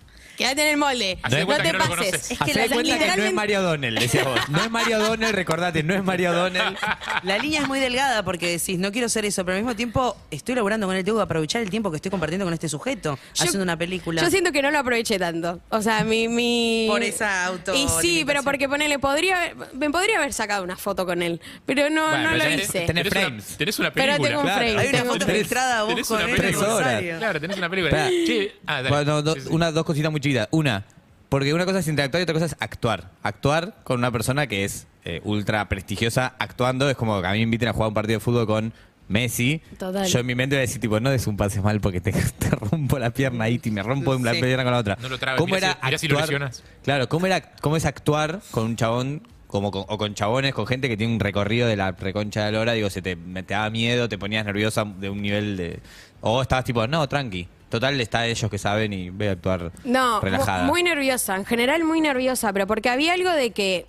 quédate 0.43 0.61
en 0.63 0.67
el 0.69 0.77
molde, 0.77 1.17
Hacé 1.23 1.35
de 1.35 1.41
no 1.41 1.45
cuenta 1.47 1.63
te 1.63 1.71
que 1.71 1.77
no 1.77 1.79
lo 1.83 1.89
pases. 1.89 1.97
conoces. 2.11 2.31
Es 2.31 2.41
Hacé 2.41 2.51
que 2.53 2.59
de 2.59 2.67
la- 2.67 2.73
cuenta 2.75 2.83
que 2.83 2.89
no 2.89 2.93
es 2.93 2.99
literalmente- 2.99 3.33
Mario 3.35 3.59
O'Donnell, 3.61 3.95
decías 3.95 4.25
vos. 4.25 4.39
No 4.49 4.63
es 4.63 4.71
Mario 4.71 4.97
O'Donnell, 4.99 5.33
recordate, 5.33 5.83
no 5.83 5.93
es 5.95 6.03
Mario 6.03 6.31
O'Donnell. 6.31 6.77
La 7.23 7.37
línea 7.37 7.61
es 7.61 7.67
muy 7.67 7.79
delgada 7.79 8.23
porque 8.23 8.47
decís, 8.49 8.77
no 8.79 8.91
quiero 8.91 9.09
ser 9.09 9.25
eso, 9.25 9.43
pero 9.45 9.55
al 9.57 9.63
mismo 9.63 9.75
tiempo 9.75 10.17
estoy 10.31 10.55
laburando 10.55 10.87
con 10.87 10.95
él, 10.95 11.03
tengo 11.03 11.17
que 11.19 11.23
aprovechar 11.23 11.61
el 11.61 11.69
tiempo 11.69 11.89
que 11.91 11.97
estoy 11.97 12.11
compartiendo 12.11 12.45
con 12.45 12.53
este 12.53 12.69
sujeto, 12.69 13.17
Yo- 13.33 13.43
haciendo 13.43 13.63
una 13.63 13.77
película. 13.77 14.21
Yo 14.21 14.29
siento 14.29 14.51
que 14.51 14.61
no 14.61 14.71
lo 14.71 14.79
aproveché 14.79 15.17
tanto. 15.19 15.59
O 15.69 15.81
sea, 15.81 16.03
mi. 16.03 16.27
mi... 16.27 16.87
Por 16.89 17.01
esa 17.03 17.45
auto- 17.45 17.73
Y 17.73 17.77
sí, 17.77 17.83
limitación. 17.85 18.27
pero 18.27 18.43
porque 18.43 18.67
ponele, 18.69 18.99
podría, 18.99 19.37
haber- 19.37 19.55
me 19.73 19.89
podría 19.89 20.17
haber 20.17 20.33
sacado 20.33 20.63
una 20.63 20.75
foto 20.77 21.05
con 21.05 21.21
él. 21.21 21.39
Pero 21.65 21.89
no, 21.89 22.07
Bueno, 22.09 22.23
no 22.23 22.29
pero 22.31 22.37
lo 22.37 22.49
tenés- 22.49 22.63
hice. 22.63 22.85
tenés- 22.85 23.01
una, 23.01 23.09
frames. 23.11 23.57
tenés 23.57 23.79
una 23.79 23.91
Pero 23.91 24.05
película. 24.05 24.27
tengo 24.29 24.41
un 24.41 24.45
Claro. 24.47 24.59
frame. 24.61 24.79
Hay 24.79 24.87
una 24.89 24.97
tengo 24.99 25.13
foto 25.13 25.25
frame. 25.25 25.39
filtrada 25.39 25.81
vos 25.83 25.89
Tenés 25.89 26.07
con 26.07 26.17
una 26.17 26.25
él 26.25 26.29
en 26.31 26.35
película. 26.41 26.65
Tres 26.65 26.73
horas. 26.75 26.87
Rosario. 26.93 27.17
Claro, 27.17 27.41
tenés 27.41 27.57
una 27.57 27.69
película. 27.69 28.07
Espera. 28.07 28.25
Che, 28.25 28.55
ah, 28.65 28.73
dale. 28.75 28.89
Bueno, 28.89 29.21
do- 29.21 29.33
Sí, 29.35 29.41
sí. 29.41 29.47
unas 29.51 29.73
dos 29.73 29.85
cositas 29.85 30.11
muy 30.11 30.21
Una, 30.51 30.85
porque 31.29 31.53
una 31.53 31.65
cosa 31.65 31.79
es 31.79 31.87
interactuar 31.87 32.21
y 32.21 32.23
otra 32.23 32.33
cosa 32.33 32.45
es 32.45 32.55
actuar. 32.59 33.09
Actuar 33.23 33.75
con 33.83 33.99
una 33.99 34.11
persona 34.11 34.47
que 34.47 34.63
es 34.65 34.87
eh, 35.05 35.21
ultra 35.23 35.67
prestigiosa 35.69 36.33
actuando 36.39 36.89
es 36.89 36.95
como 36.95 37.19
que 37.21 37.27
a 37.27 37.31
mí 37.31 37.39
me 37.39 37.43
inviten 37.43 37.69
a 37.69 37.73
jugar 37.73 37.87
un 37.89 37.93
partido 37.93 38.19
de 38.19 38.23
fútbol 38.23 38.45
con 38.47 38.73
Messi. 39.09 39.61
Total. 39.77 40.07
Yo 40.07 40.19
en 40.19 40.25
mi 40.25 40.33
mente 40.35 40.55
voy 40.55 40.59
a 40.59 40.61
decir, 40.61 40.79
tipo, 40.79 40.99
no 40.99 41.09
des 41.09 41.27
un 41.27 41.35
pase 41.37 41.61
mal 41.61 41.81
porque 41.81 41.99
te, 42.01 42.11
te 42.39 42.49
rompo 42.51 42.97
la 42.99 43.09
pierna 43.11 43.45
ahí 43.45 43.59
y 43.63 43.71
me 43.71 43.83
rompo 43.83 44.15
la 44.15 44.33
Sí. 44.33 44.41
pierna 44.41 44.63
con 44.63 44.71
la 44.73 44.79
otra. 44.79 44.97
No 45.01 45.09
lo 45.09 45.17
trabes, 45.19 45.39
¿Cómo 45.41 45.55
mirá 45.55 45.71
era 45.71 45.79
si- 45.79 45.85
mirá 45.87 45.97
si 45.97 46.07
lo 46.07 46.19
actuar? 46.19 46.29
lesionas. 46.41 46.63
Claro, 46.83 47.09
¿cómo, 47.09 47.25
era, 47.25 47.41
¿cómo 47.61 47.75
es 47.77 47.85
actuar 47.85 48.39
con 48.51 48.65
un 48.65 48.75
chabón 48.75 49.27
como 49.47 49.71
con- 49.71 49.85
o 49.87 49.97
con 49.97 50.15
chabones, 50.15 50.53
con 50.53 50.65
gente 50.67 50.87
que 50.87 50.97
tiene 50.97 51.13
un 51.13 51.19
recorrido 51.19 51.67
de 51.67 51.75
la 51.75 51.91
reconcha 51.91 52.45
de 52.45 52.53
la 52.53 52.59
hora? 52.61 52.71
Digo, 52.73 52.89
se 52.89 53.01
te, 53.01 53.15
te 53.17 53.43
daba 53.53 53.69
miedo, 53.69 54.07
te 54.09 54.17
ponías 54.17 54.45
nerviosa 54.45 54.85
de 54.85 55.09
un 55.09 55.21
nivel 55.21 55.57
de... 55.57 55.79
O 56.21 56.41
estabas 56.41 56.63
tipo, 56.65 56.87
no, 56.87 57.07
tranqui. 57.09 57.47
Total, 57.73 57.99
está 57.99 58.27
ellos 58.27 58.51
que 58.51 58.59
saben 58.59 58.93
y 58.93 59.09
voy 59.09 59.25
a 59.25 59.31
actuar 59.31 59.71
No, 59.83 60.21
relajada. 60.21 60.65
mu- 60.65 60.73
muy 60.73 60.83
nerviosa, 60.83 61.35
en 61.35 61.43
general 61.43 61.83
muy 61.83 62.01
nerviosa, 62.01 62.53
pero 62.53 62.67
porque 62.67 62.87
había 62.87 63.13
algo 63.13 63.31
de 63.31 63.49
que, 63.49 63.87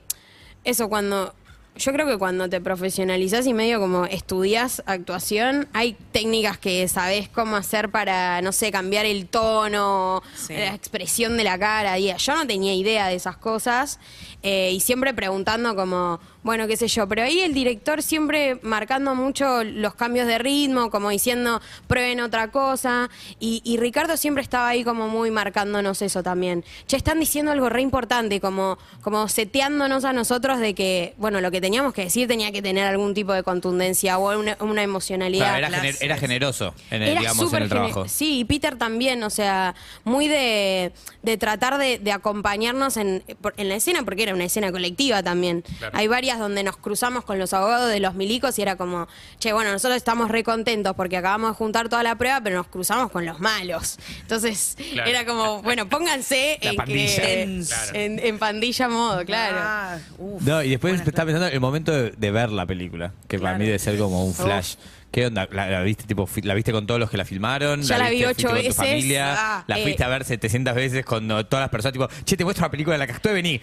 eso, 0.65 0.89
cuando, 0.89 1.35
yo 1.77 1.93
creo 1.93 2.07
que 2.07 2.17
cuando 2.17 2.49
te 2.49 2.63
profesionalizás 2.63 3.47
y 3.47 3.53
medio 3.53 3.79
como 3.81 4.07
estudias 4.07 4.83
actuación, 4.87 5.69
hay 5.75 5.99
técnicas 6.13 6.57
que 6.57 6.89
sabés 6.89 7.29
cómo 7.29 7.57
hacer 7.57 7.91
para, 7.91 8.41
no 8.41 8.53
sé, 8.53 8.73
cambiar 8.73 9.05
el 9.05 9.27
tono, 9.27 10.23
Sí. 10.35 10.55
la 10.55 10.75
expresión 10.75 11.37
de 11.37 11.45
la 11.45 11.59
cara. 11.59 11.99
Y 11.99 12.11
yo 12.17 12.35
no 12.37 12.47
tenía 12.47 12.73
idea 12.73 13.09
de 13.09 13.17
esas 13.17 13.37
cosas 13.37 14.01
eh, 14.43 14.71
y 14.73 14.81
siempre 14.81 15.13
preguntando 15.13 15.77
como, 15.77 16.21
bueno, 16.45 16.69
qué 16.69 16.77
sé 16.77 16.87
yo, 16.87 17.09
pero 17.09 17.23
ahí 17.25 17.41
el 17.41 17.55
director 17.55 18.03
siempre 18.03 18.59
marcando 18.63 19.15
mucho 19.17 19.65
los 19.65 19.95
cambios 19.95 20.27
de 20.29 20.39
ritmo, 20.39 20.91
como 20.91 21.11
diciendo, 21.11 21.61
prueben 21.89 22.21
otra 22.21 22.53
cosa. 22.53 23.11
Y, 23.41 23.61
y 23.65 23.79
Ricardo 23.79 24.17
siempre 24.17 24.43
estaba 24.43 24.69
ahí 24.69 24.85
como 24.85 25.09
muy 25.09 25.31
marcándonos 25.33 26.03
eso 26.03 26.23
también. 26.23 26.63
Che, 26.87 26.97
están 26.97 27.19
diciendo 27.19 27.51
algo 27.51 27.69
re 27.71 27.81
importante, 27.81 28.41
como, 28.41 28.79
como 29.03 29.27
seteándonos 29.27 30.05
a 30.05 30.13
nosotros 30.13 30.61
de 30.61 30.75
que, 30.75 31.15
bueno, 31.17 31.41
lo 31.41 31.51
que 31.51 31.61
teníamos 31.61 31.93
que 31.95 32.03
decir 32.05 32.29
tenía 32.29 32.53
que 32.53 32.63
tener 32.63 32.85
algún 32.87 33.15
tipo 33.15 33.33
de 33.33 33.43
contundencia 33.43 34.19
o 34.19 34.39
una, 34.39 34.57
una 34.61 34.83
emocionalidad. 34.83 35.47
Claro, 35.47 35.59
era, 35.59 35.69
Clases. 35.69 35.99
gener- 35.99 36.05
era 36.05 36.17
generoso 36.19 36.75
en 36.91 37.03
el, 37.03 37.09
Era 37.09 37.21
digamos, 37.21 37.39
en 37.43 37.47
súper 37.49 37.63
el 37.63 37.69
trabajo. 37.71 38.07
Sí, 38.09 38.41
y 38.41 38.45
Peter 38.45 38.77
también, 38.77 39.23
o 39.23 39.31
sea, 39.31 39.75
muy 40.05 40.29
de, 40.29 40.93
de 41.23 41.37
tratar 41.39 41.79
de, 41.79 41.99
de 41.99 42.13
acompañarnos 42.13 42.99
en, 42.99 43.23
por- 43.41 43.55
en 43.57 43.71
la 43.71 43.77
escena, 43.77 44.03
porque 44.05 44.25
era 44.25 44.35
una 44.35 44.45
escena 44.45 44.71
colectiva 44.71 45.23
también. 45.23 45.63
Claro. 45.79 45.97
Hay 45.97 46.07
varias 46.07 46.34
donde 46.39 46.63
nos 46.63 46.77
cruzamos 46.77 47.25
con 47.25 47.39
los 47.39 47.53
abogados 47.53 47.91
de 47.91 48.01
los 48.01 48.15
milicos 48.15 48.59
y 48.59 48.63
era 48.63 48.77
como, 48.77 49.07
che, 49.39 49.53
bueno, 49.53 49.73
nosotros 49.73 49.97
estamos 49.97 50.31
re 50.31 50.43
contentos 50.45 50.95
porque 50.97 51.17
acabamos 51.17 51.51
de 51.51 51.55
juntar 51.57 51.89
toda 51.89 52.03
la 52.03 52.17
prueba, 52.17 52.41
pero 52.43 52.57
nos 52.57 52.67
cruzamos 52.69 53.11
con 53.11 53.25
los 53.27 53.41
malos. 53.41 53.99
Entonces, 54.23 54.77
Claro. 54.93 55.11
era 55.11 55.25
como, 55.27 55.63
bueno, 55.63 55.89
pónganse 55.89 56.59
en, 56.61 56.77
pandilla. 56.77 57.23
que- 57.23 57.63
Claro. 57.67 57.93
en, 57.99 58.19
en 58.19 58.39
pandilla 58.39 58.89
modo, 58.89 59.25
claro. 59.25 59.57
Ah, 59.61 59.99
uf, 60.19 60.43
No, 60.43 60.63
y 60.63 60.71
después 60.71 61.01
estaba 61.01 61.27
pensando 61.27 61.47
en 61.49 61.55
el 61.55 61.61
momento 61.61 61.93
de, 61.93 62.11
de 62.11 62.31
ver 62.31 62.51
la 62.51 62.67
película, 62.67 63.13
que 63.29 63.39
para 63.39 63.59
mí 63.59 63.65
debe 63.67 63.79
ser 63.79 63.99
como 63.99 64.25
un 64.25 64.35
flash. 64.35 64.75
¿Qué 65.15 65.27
onda? 65.27 65.47
¿La, 65.53 65.71
la 65.71 65.83
viste 65.83 66.03
tipo 66.09 66.27
fi- 66.27 66.43
la 66.43 66.55
viste 66.55 66.73
con 66.73 66.89
todos 66.89 66.99
los 66.99 67.09
que 67.09 67.17
la 67.17 67.25
filmaron? 67.25 67.83
Ya 67.83 67.99
la 67.99 68.11
vi 68.11 68.17
viste- 68.17 68.27
ocho 68.31 68.49
fuiste 68.49 68.49
con 68.49 68.57
tu 68.57 68.63
veces. 68.65 68.77
familia? 68.77 69.35
Ah, 69.39 69.65
la 69.69 69.79
eh. 69.79 69.83
fuiste 69.85 70.03
a 70.03 70.09
ver 70.09 70.25
700 70.25 70.75
veces 70.75 71.05
con 71.05 71.25
no, 71.29 71.47
todas 71.47 71.63
las 71.63 71.71
personas 71.71 71.93
tipo, 71.93 72.09
"Che, 72.25 72.37
te 72.37 72.43
muestro 72.43 72.65
la 72.67 72.71
película 72.73 72.97
en 72.97 72.99
la 72.99 73.07
que 73.07 73.13
actué, 73.13 73.33
vení." 73.33 73.61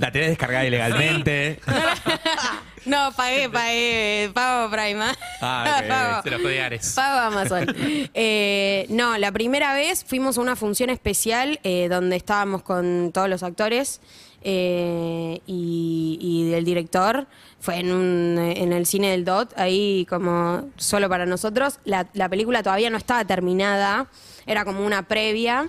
La 0.00 0.10
tenés 0.10 0.30
descargada 0.30 0.64
ilegalmente. 0.66 1.60
No, 2.88 3.12
pagué, 3.12 3.50
pagué, 3.50 4.30
pago 4.32 4.70
Prime. 4.70 5.02
¿ah? 5.02 5.16
Ah, 5.42 5.80
ok, 5.82 5.88
Pago. 5.88 6.42
Se 6.42 6.48
de 6.48 6.62
Ares. 6.62 6.92
Pago 6.94 7.18
Amazon. 7.20 7.76
Eh, 8.14 8.86
no, 8.88 9.16
la 9.18 9.30
primera 9.32 9.74
vez 9.74 10.04
fuimos 10.04 10.38
a 10.38 10.40
una 10.40 10.56
función 10.56 10.90
especial 10.90 11.60
eh, 11.62 11.88
donde 11.88 12.16
estábamos 12.16 12.62
con 12.62 13.10
todos 13.12 13.28
los 13.28 13.42
actores 13.42 14.00
eh, 14.42 15.40
y, 15.46 16.18
y 16.20 16.52
el 16.52 16.64
director. 16.64 17.26
Fue 17.60 17.76
en, 17.76 17.92
un, 17.92 18.38
en 18.38 18.72
el 18.72 18.86
cine 18.86 19.10
del 19.10 19.24
DOT, 19.24 19.52
ahí 19.58 20.06
como 20.08 20.70
solo 20.76 21.08
para 21.08 21.26
nosotros. 21.26 21.80
La, 21.84 22.08
la 22.14 22.28
película 22.28 22.62
todavía 22.62 22.88
no 22.90 22.96
estaba 22.96 23.24
terminada, 23.24 24.06
era 24.46 24.64
como 24.64 24.84
una 24.86 25.02
previa. 25.02 25.68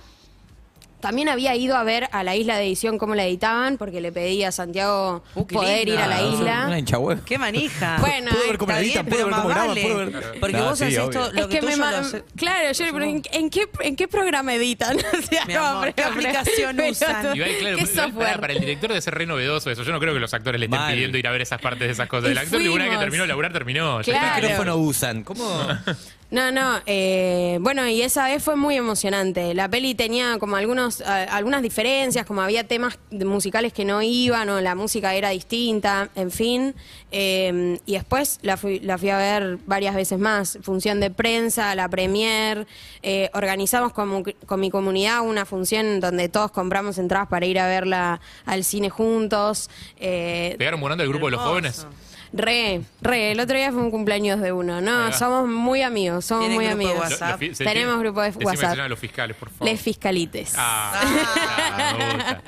También 1.00 1.28
había 1.28 1.54
ido 1.56 1.76
a 1.76 1.82
ver 1.84 2.08
a 2.12 2.22
la 2.22 2.36
isla 2.36 2.56
de 2.56 2.64
edición 2.66 2.98
cómo 2.98 3.14
la 3.14 3.24
editaban, 3.26 3.78
porque 3.78 4.00
le 4.00 4.12
pedí 4.12 4.44
a 4.44 4.52
Santiago 4.52 5.22
Uh, 5.34 5.46
qué 5.46 5.54
poder 5.54 5.86
linda. 5.86 5.92
ir 5.94 6.00
a 6.00 6.06
la 6.06 6.22
isla. 6.22 6.64
Una 6.66 6.78
hincha 6.78 6.98
huevo. 6.98 7.20
Qué 7.24 7.38
manija. 7.38 7.96
Bueno, 8.00 8.30
Puedo 8.30 8.46
ver 8.48 8.58
cómo 8.58 8.72
Está 8.72 8.80
la 8.80 8.86
editan, 8.86 9.06
bien, 9.06 9.16
puedo 9.16 9.24
pero 9.26 9.36
ver 9.36 9.42
cómo 9.42 9.48
más 9.48 9.54
graban, 9.54 9.68
vale. 9.68 9.82
puedo 9.82 9.96
ver. 10.30 10.40
Porque 10.40 10.56
No, 10.56 10.64
vos 10.64 10.78
sí, 10.78 10.84
haces 10.84 10.98
obvio. 10.98 11.20
esto, 11.22 11.32
lo 11.32 11.40
es 11.40 11.46
que, 11.46 11.54
que 11.60 11.62
me 11.66 11.72
tuyo 11.72 11.84
ma- 11.84 11.90
lo 11.92 11.96
hace- 11.98 12.24
Claro, 12.36 12.72
yo 12.72 12.84
le 12.84 12.92
pregunté, 12.92 13.30
¿en 13.38 13.50
qué, 13.50 13.68
¿en 13.80 13.96
qué 13.96 14.08
programa 14.08 14.54
editan? 14.54 14.96
O 15.20 15.22
sea, 15.22 15.44
Mi 15.46 15.54
amor, 15.54 15.92
¿qué 15.94 16.02
aplicación 16.02 16.76
pero- 16.76 16.90
usan? 16.92 17.36
Igual, 17.36 17.50
claro, 17.58 17.76
¿Qué 17.76 17.82
igual 17.82 17.88
para, 17.94 18.06
software? 18.06 18.40
para 18.40 18.52
el 18.52 18.60
director 18.60 18.88
debe 18.90 19.00
ser 19.02 19.14
re 19.14 19.26
novedoso 19.26 19.70
eso. 19.70 19.82
Yo 19.82 19.92
no 19.92 20.00
creo 20.00 20.14
que 20.14 20.20
los 20.20 20.32
actores 20.34 20.58
le 20.60 20.66
estén 20.66 20.78
Mal. 20.80 20.92
pidiendo 20.94 21.18
ir 21.18 21.26
a 21.26 21.30
ver 21.30 21.42
esas 21.42 21.60
partes 21.60 21.86
de 21.86 21.92
esas 21.92 22.08
cosas. 22.08 22.28
Y 22.28 22.32
El 22.32 22.38
actor, 22.38 22.60
una 22.60 22.68
vez 22.68 22.74
que 22.74 22.78
fuimos. 22.86 23.00
terminó 23.00 23.22
de 23.24 23.28
laburar, 23.28 23.52
terminó. 23.52 24.00
Ya 24.02 24.12
Claro. 24.12 24.26
está. 24.26 24.34
¿Qué 24.40 24.42
micrófono 24.48 24.76
usan? 24.76 25.24
¿Cómo? 25.24 25.44
No, 26.30 26.52
no, 26.52 26.78
eh, 26.86 27.58
bueno, 27.60 27.88
y 27.88 28.02
esa 28.02 28.26
vez 28.28 28.42
fue 28.42 28.54
muy 28.54 28.76
emocionante. 28.76 29.52
La 29.52 29.68
peli 29.68 29.96
tenía 29.96 30.38
como 30.38 30.54
algunos, 30.54 31.00
algunas 31.00 31.60
diferencias, 31.60 32.24
como 32.24 32.40
había 32.40 32.68
temas 32.68 33.00
musicales 33.10 33.72
que 33.72 33.84
no 33.84 34.00
iban 34.00 34.48
o 34.48 34.60
la 34.60 34.76
música 34.76 35.14
era 35.14 35.30
distinta, 35.30 36.08
en 36.14 36.30
fin. 36.30 36.74
Eh, 37.10 37.80
y 37.84 37.94
después 37.94 38.38
la 38.42 38.56
fui, 38.56 38.78
la 38.78 38.96
fui 38.96 39.10
a 39.10 39.18
ver 39.18 39.58
varias 39.66 39.96
veces 39.96 40.20
más. 40.20 40.58
Función 40.62 41.00
de 41.00 41.10
prensa, 41.10 41.74
la 41.74 41.88
premier. 41.88 42.66
eh, 43.02 43.28
organizamos 43.34 43.92
con, 43.92 44.22
con 44.22 44.60
mi 44.60 44.70
comunidad 44.70 45.22
una 45.22 45.44
función 45.44 45.98
donde 45.98 46.28
todos 46.28 46.52
compramos 46.52 46.98
entradas 46.98 47.28
para 47.28 47.46
ir 47.46 47.58
a 47.58 47.66
verla 47.66 48.20
al 48.46 48.62
cine 48.62 48.88
juntos. 48.88 49.68
Eh, 49.98 50.54
¿Pegaron 50.58 50.78
morando 50.78 51.02
el 51.02 51.10
grupo 51.10 51.26
de 51.26 51.32
los 51.32 51.40
jóvenes? 51.40 51.86
Re, 52.32 52.82
re, 53.02 53.32
el 53.32 53.40
otro 53.40 53.56
día 53.56 53.72
fue 53.72 53.82
un 53.82 53.90
cumpleaños 53.90 54.40
de 54.40 54.52
uno, 54.52 54.76
Ahí 54.76 54.84
¿no? 54.84 54.92
va. 54.92 55.12
Somos 55.12 55.48
muy 55.48 55.82
amigos, 55.82 56.24
somos 56.24 56.46
¿Tienen 56.46 56.56
muy 56.58 56.66
grupo 56.66 56.78
de 56.78 56.84
amigos. 56.92 57.10
WhatsApp? 57.10 57.28
Lo- 57.28 57.32
lo 57.32 57.38
fi- 57.38 57.54
se- 57.56 57.64
Tenemos 57.64 57.98
grupo 57.98 58.20
de 58.20 58.26
Decime 58.28 58.44
WhatsApp. 58.44 58.70
se 58.70 58.76
llaman 58.76 58.90
los 58.90 58.98
fiscales, 59.00 59.36
por 59.36 59.50
favor. 59.50 59.66
Les 59.68 59.80
fiscalites. 59.80 60.52
Ah, 60.56 60.92
ah, 61.02 61.94
me 61.98 62.14
gusta. 62.14 62.42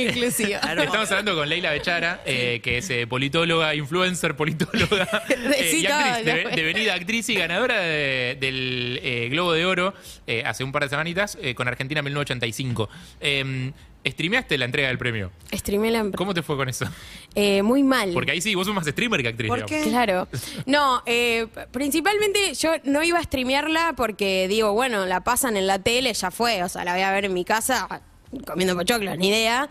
Inclusiva. 0.00 0.60
Claro. 0.60 0.82
Estamos 0.84 1.10
hablando 1.10 1.34
con 1.36 1.48
Leila 1.50 1.70
Bechara, 1.72 2.22
eh, 2.24 2.60
que 2.62 2.78
es 2.78 2.88
eh, 2.88 3.06
politóloga, 3.06 3.74
influencer, 3.74 4.36
politóloga 4.36 5.06
eh, 5.28 5.68
Sí, 5.70 5.82
y 5.82 5.86
actriz, 5.86 6.24
de- 6.24 6.42
fue. 6.42 6.52
devenida 6.52 6.94
actriz 6.94 7.28
y 7.28 7.34
ganadora 7.34 7.78
de- 7.78 8.38
del 8.40 9.00
eh, 9.02 9.28
Globo 9.30 9.52
de 9.52 9.66
Oro 9.66 9.92
eh, 10.26 10.44
hace 10.46 10.64
un 10.64 10.72
par 10.72 10.84
de 10.84 10.88
semanitas 10.88 11.36
eh, 11.42 11.54
con 11.54 11.68
Argentina 11.68 12.00
1985. 12.00 12.88
Eh, 13.20 13.72
¿Streameaste 14.04 14.56
la 14.56 14.64
entrega 14.64 14.88
del 14.88 14.98
premio? 14.98 15.30
Streamé 15.52 15.90
la 15.90 16.10
¿Cómo 16.16 16.32
te 16.32 16.42
fue 16.42 16.56
con 16.56 16.68
eso? 16.68 16.86
Eh, 17.34 17.62
muy 17.62 17.82
mal. 17.82 18.12
Porque 18.14 18.30
ahí 18.30 18.40
sí, 18.40 18.54
vos 18.54 18.66
sos 18.66 18.74
más 18.74 18.86
streamer 18.86 19.22
que 19.22 19.28
actriz. 19.28 19.48
¿Por 19.48 19.64
qué? 19.66 19.82
Claro. 19.82 20.26
No, 20.66 21.02
eh, 21.06 21.46
principalmente 21.70 22.54
yo 22.54 22.72
no 22.84 23.02
iba 23.02 23.18
a 23.18 23.22
streamearla 23.22 23.94
porque 23.96 24.46
digo, 24.48 24.72
bueno, 24.72 25.06
la 25.06 25.22
pasan 25.22 25.56
en 25.56 25.66
la 25.66 25.78
tele, 25.78 26.12
ya 26.14 26.30
fue. 26.30 26.62
O 26.62 26.68
sea, 26.68 26.84
la 26.84 26.92
voy 26.92 27.02
a 27.02 27.12
ver 27.12 27.24
en 27.24 27.34
mi 27.34 27.44
casa. 27.44 28.02
Comiendo 28.46 28.76
pochoclos, 28.76 29.18
ni 29.18 29.28
idea. 29.28 29.68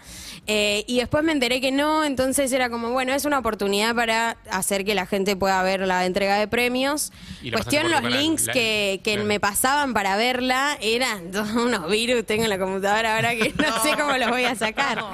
Eh, 0.48 0.84
y 0.88 0.98
después 1.00 1.24
me 1.24 1.32
enteré 1.32 1.62
que 1.62 1.72
no, 1.72 2.04
entonces 2.04 2.52
era 2.52 2.70
como, 2.70 2.90
bueno, 2.92 3.14
es 3.14 3.26
una 3.26 3.40
oportunidad 3.40 3.96
para 3.96 4.38
hacer 4.52 4.84
que 4.84 4.96
la 4.96 5.06
gente 5.06 5.36
pueda 5.36 5.62
ver 5.64 5.82
la 5.82 6.06
entrega 6.06 6.38
de 6.38 6.48
premios. 6.48 7.12
Y 7.42 7.52
Cuestión, 7.52 7.90
los 7.92 8.04
links 8.04 8.48
la- 8.48 8.54
que, 8.54 9.00
que 9.04 9.14
claro. 9.14 9.28
me 9.28 9.40
pasaban 9.40 9.94
para 9.94 10.18
verla 10.18 10.78
eran 10.82 11.32
todos 11.32 11.52
unos 11.52 11.90
virus, 11.90 12.26
tengo 12.26 12.44
en 12.44 12.50
la 12.50 12.58
computadora 12.60 13.16
ahora 13.16 13.36
que 13.36 13.54
no 13.56 13.82
sé 13.84 13.92
cómo 13.98 14.18
los 14.18 14.30
voy 14.30 14.44
a 14.46 14.56
sacar. 14.56 15.04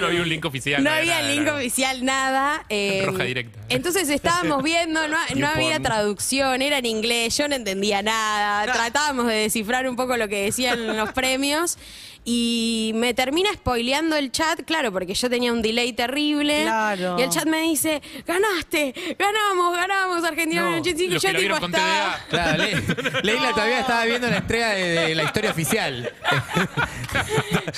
No 0.00 0.06
había 0.08 0.22
un 0.22 0.28
link 0.28 0.44
oficial. 0.44 0.82
No 0.84 0.90
había 0.90 1.18
había 1.18 1.22
nada, 1.28 1.34
link 1.34 1.54
oficial, 1.54 2.04
nada. 2.04 2.64
eh, 2.68 3.02
Roja 3.06 3.24
directa. 3.24 3.58
Entonces 3.68 4.08
estábamos 4.08 4.62
viendo, 4.62 5.06
no, 5.08 5.16
no 5.36 5.48
había 5.48 5.80
traducción, 5.80 6.60
era 6.62 6.78
en 6.78 6.86
inglés, 6.86 7.36
yo 7.36 7.48
no 7.48 7.54
entendía 7.54 8.02
nada. 8.02 8.72
Tratábamos 8.72 9.26
de 9.26 9.34
descifrar 9.34 9.88
un 9.88 9.96
poco 9.96 10.16
lo 10.16 10.28
que 10.28 10.42
decían 10.44 10.96
los 10.96 11.12
premios. 11.12 11.78
Y 12.28 12.90
me 12.96 13.14
termina 13.14 13.52
spoileando 13.52 14.16
el 14.16 14.32
chat, 14.32 14.60
claro, 14.66 14.90
porque 14.90 15.14
yo 15.14 15.30
tenía 15.30 15.52
un 15.52 15.62
delay 15.62 15.92
terrible. 15.92 16.64
Claro. 16.64 17.16
Y 17.18 17.22
el 17.22 17.30
chat 17.30 17.46
me 17.46 17.60
dice, 17.62 18.02
ganaste, 18.26 18.92
ganamos, 19.16 19.76
ganamos, 19.76 20.24
Argentina 20.24 20.62
No, 20.62 20.76
85. 20.78 21.14
los 21.14 21.22
yo 21.22 21.28
que 21.28 21.32
lo 21.34 21.38
tipo 21.38 21.54
vieron 21.54 21.60
con 21.60 21.72
estaba... 21.72 22.16
TDA. 22.16 22.26
Claro, 22.28 22.64
Le- 22.64 23.22
Leila 23.22 23.50
todavía 23.52 23.78
estaba 23.80 24.04
viendo 24.06 24.28
la 24.28 24.38
entrega 24.38 24.70
de, 24.70 24.82
de 24.88 25.14
la 25.14 25.22
historia 25.22 25.50
oficial. 25.52 26.12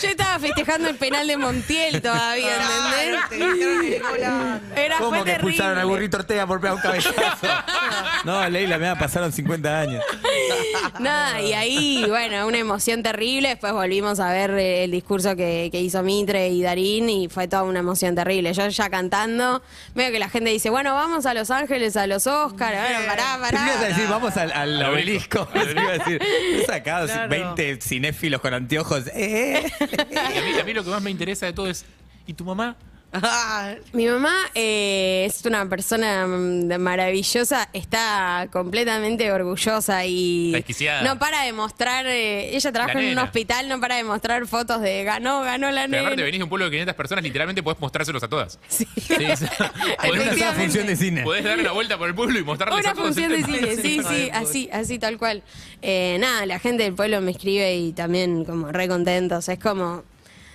Yo 0.02 0.08
estaba 0.08 0.38
festejando 0.38 0.88
el 0.88 0.96
penal 0.96 1.26
de 1.26 1.36
Montiel 1.36 2.00
todavía, 2.02 2.56
¿entendés? 2.56 4.02
Era 4.76 4.98
¿Cómo 4.98 5.10
fue 5.16 5.24
que 5.24 5.32
expulsaron 5.32 5.74
terrible. 5.74 5.94
burrito 5.94 6.16
Ortega 6.16 6.46
por 6.46 6.60
pegar 6.60 6.74
un 6.76 6.80
cabezazo? 6.80 7.14
No, 8.24 8.48
Leila, 8.48 8.78
me 8.78 8.94
pasaron 8.96 9.32
50 9.32 9.80
años. 9.80 10.02
Nada, 11.00 11.40
y 11.42 11.52
ahí, 11.52 12.04
bueno, 12.08 12.46
una 12.46 12.58
emoción 12.58 13.02
terrible. 13.02 13.48
Después 13.50 13.72
volvimos 13.72 14.20
a 14.20 14.32
ver 14.32 14.50
eh, 14.52 14.84
el 14.84 14.90
discurso 14.90 15.36
que, 15.36 15.68
que 15.70 15.80
hizo 15.80 16.02
Mitre 16.02 16.48
y 16.48 16.62
Darín 16.62 17.08
y 17.10 17.28
fue 17.28 17.48
toda 17.48 17.62
una 17.64 17.80
emoción 17.80 18.14
terrible. 18.14 18.52
Yo 18.52 18.66
ya 18.68 18.90
cantando, 18.90 19.62
veo 19.94 20.10
que 20.10 20.18
la 20.18 20.28
gente 20.28 20.50
dice, 20.50 20.70
bueno, 20.70 20.94
vamos 20.94 21.26
a 21.26 21.34
Los 21.34 21.50
Ángeles, 21.50 21.96
a 21.96 22.06
los 22.06 22.26
Oscars. 22.26 22.78
Bueno, 22.78 22.98
pará, 23.06 23.38
que 23.50 23.56
ibas 23.56 23.76
a 23.76 23.78
pará. 23.78 23.88
decir, 23.88 24.06
vamos 24.08 24.36
al, 24.36 24.52
al 24.52 24.82
obelisco. 24.82 25.48
iba 25.54 25.90
a 25.90 25.98
decir, 25.98 26.20
he 26.22 26.64
sacado 26.66 27.06
Claro. 27.06 27.28
20 27.28 27.80
cinéfilos 27.80 28.40
con 28.40 28.54
anteojos. 28.54 29.06
Eh, 29.08 29.62
eh. 29.64 29.72
Y 30.10 30.16
a 30.38 30.42
mí, 30.42 30.58
a 30.60 30.64
mí 30.64 30.72
lo 30.74 30.84
que 30.84 30.90
más 30.90 31.02
me 31.02 31.10
interesa 31.10 31.46
de 31.46 31.52
todo 31.52 31.68
es. 31.68 31.84
¿Y 32.26 32.34
tu 32.34 32.44
mamá? 32.44 32.76
Mi 33.94 34.06
mamá 34.06 34.34
eh, 34.54 35.24
es 35.26 35.44
una 35.46 35.66
persona 35.68 36.26
mm, 36.26 36.78
maravillosa, 36.78 37.68
está 37.72 38.48
completamente 38.52 39.32
orgullosa 39.32 40.04
y 40.04 40.52
desquiciada. 40.52 41.02
no 41.02 41.18
para 41.18 41.42
de 41.44 41.52
mostrar, 41.54 42.06
eh, 42.06 42.54
ella 42.54 42.70
trabaja 42.70 42.94
La 42.94 43.00
en 43.00 43.06
un 43.06 43.10
nena. 43.14 43.24
hospital, 43.24 43.68
no 43.68 43.80
para 43.80 43.96
de 43.96 44.04
mostrar 44.04 44.46
fotos 44.46 44.82
de 44.82 45.04
ganó, 45.04 45.40
ganó 45.40 45.70
la 45.70 45.86
Pero 45.88 46.00
aparte 46.00 46.16
nena. 46.16 46.24
venís 46.26 46.38
de 46.38 46.42
un 46.44 46.48
pueblo 46.50 46.66
de 46.66 46.70
500 46.72 46.94
personas, 46.94 47.24
literalmente 47.24 47.62
podés 47.62 47.80
mostrárselos 47.80 48.22
a 48.22 48.28
todas. 48.28 48.58
Sí. 48.68 48.86
Sí, 48.96 49.14
en 49.14 49.24
una 49.24 49.36
sola 49.38 49.62
Efectivamente. 50.04 50.62
función 50.62 50.86
de 50.86 50.96
cine. 50.96 51.22
Podés 51.22 51.44
darle 51.44 51.62
una 51.62 51.72
vuelta 51.72 51.96
por 51.96 52.08
el 52.08 52.14
pueblo 52.14 52.38
y 52.38 52.44
mostrarles 52.44 52.80
Una 52.80 52.90
a 52.90 52.94
todos. 52.94 53.06
función 53.06 53.32
de 53.32 53.42
cine, 53.42 53.76
sí, 53.76 54.00
sí, 54.06 54.30
así, 54.32 54.68
así 54.72 54.98
tal 54.98 55.16
cual. 55.18 55.42
Eh, 55.80 56.18
nada, 56.20 56.44
la 56.44 56.58
gente 56.58 56.82
del 56.82 56.94
pueblo 56.94 57.20
me 57.22 57.30
escribe 57.30 57.74
y 57.74 57.92
también 57.92 58.44
como 58.44 58.70
re 58.70 58.86
contentos. 58.86 59.48
Es 59.48 59.58
como 59.58 60.04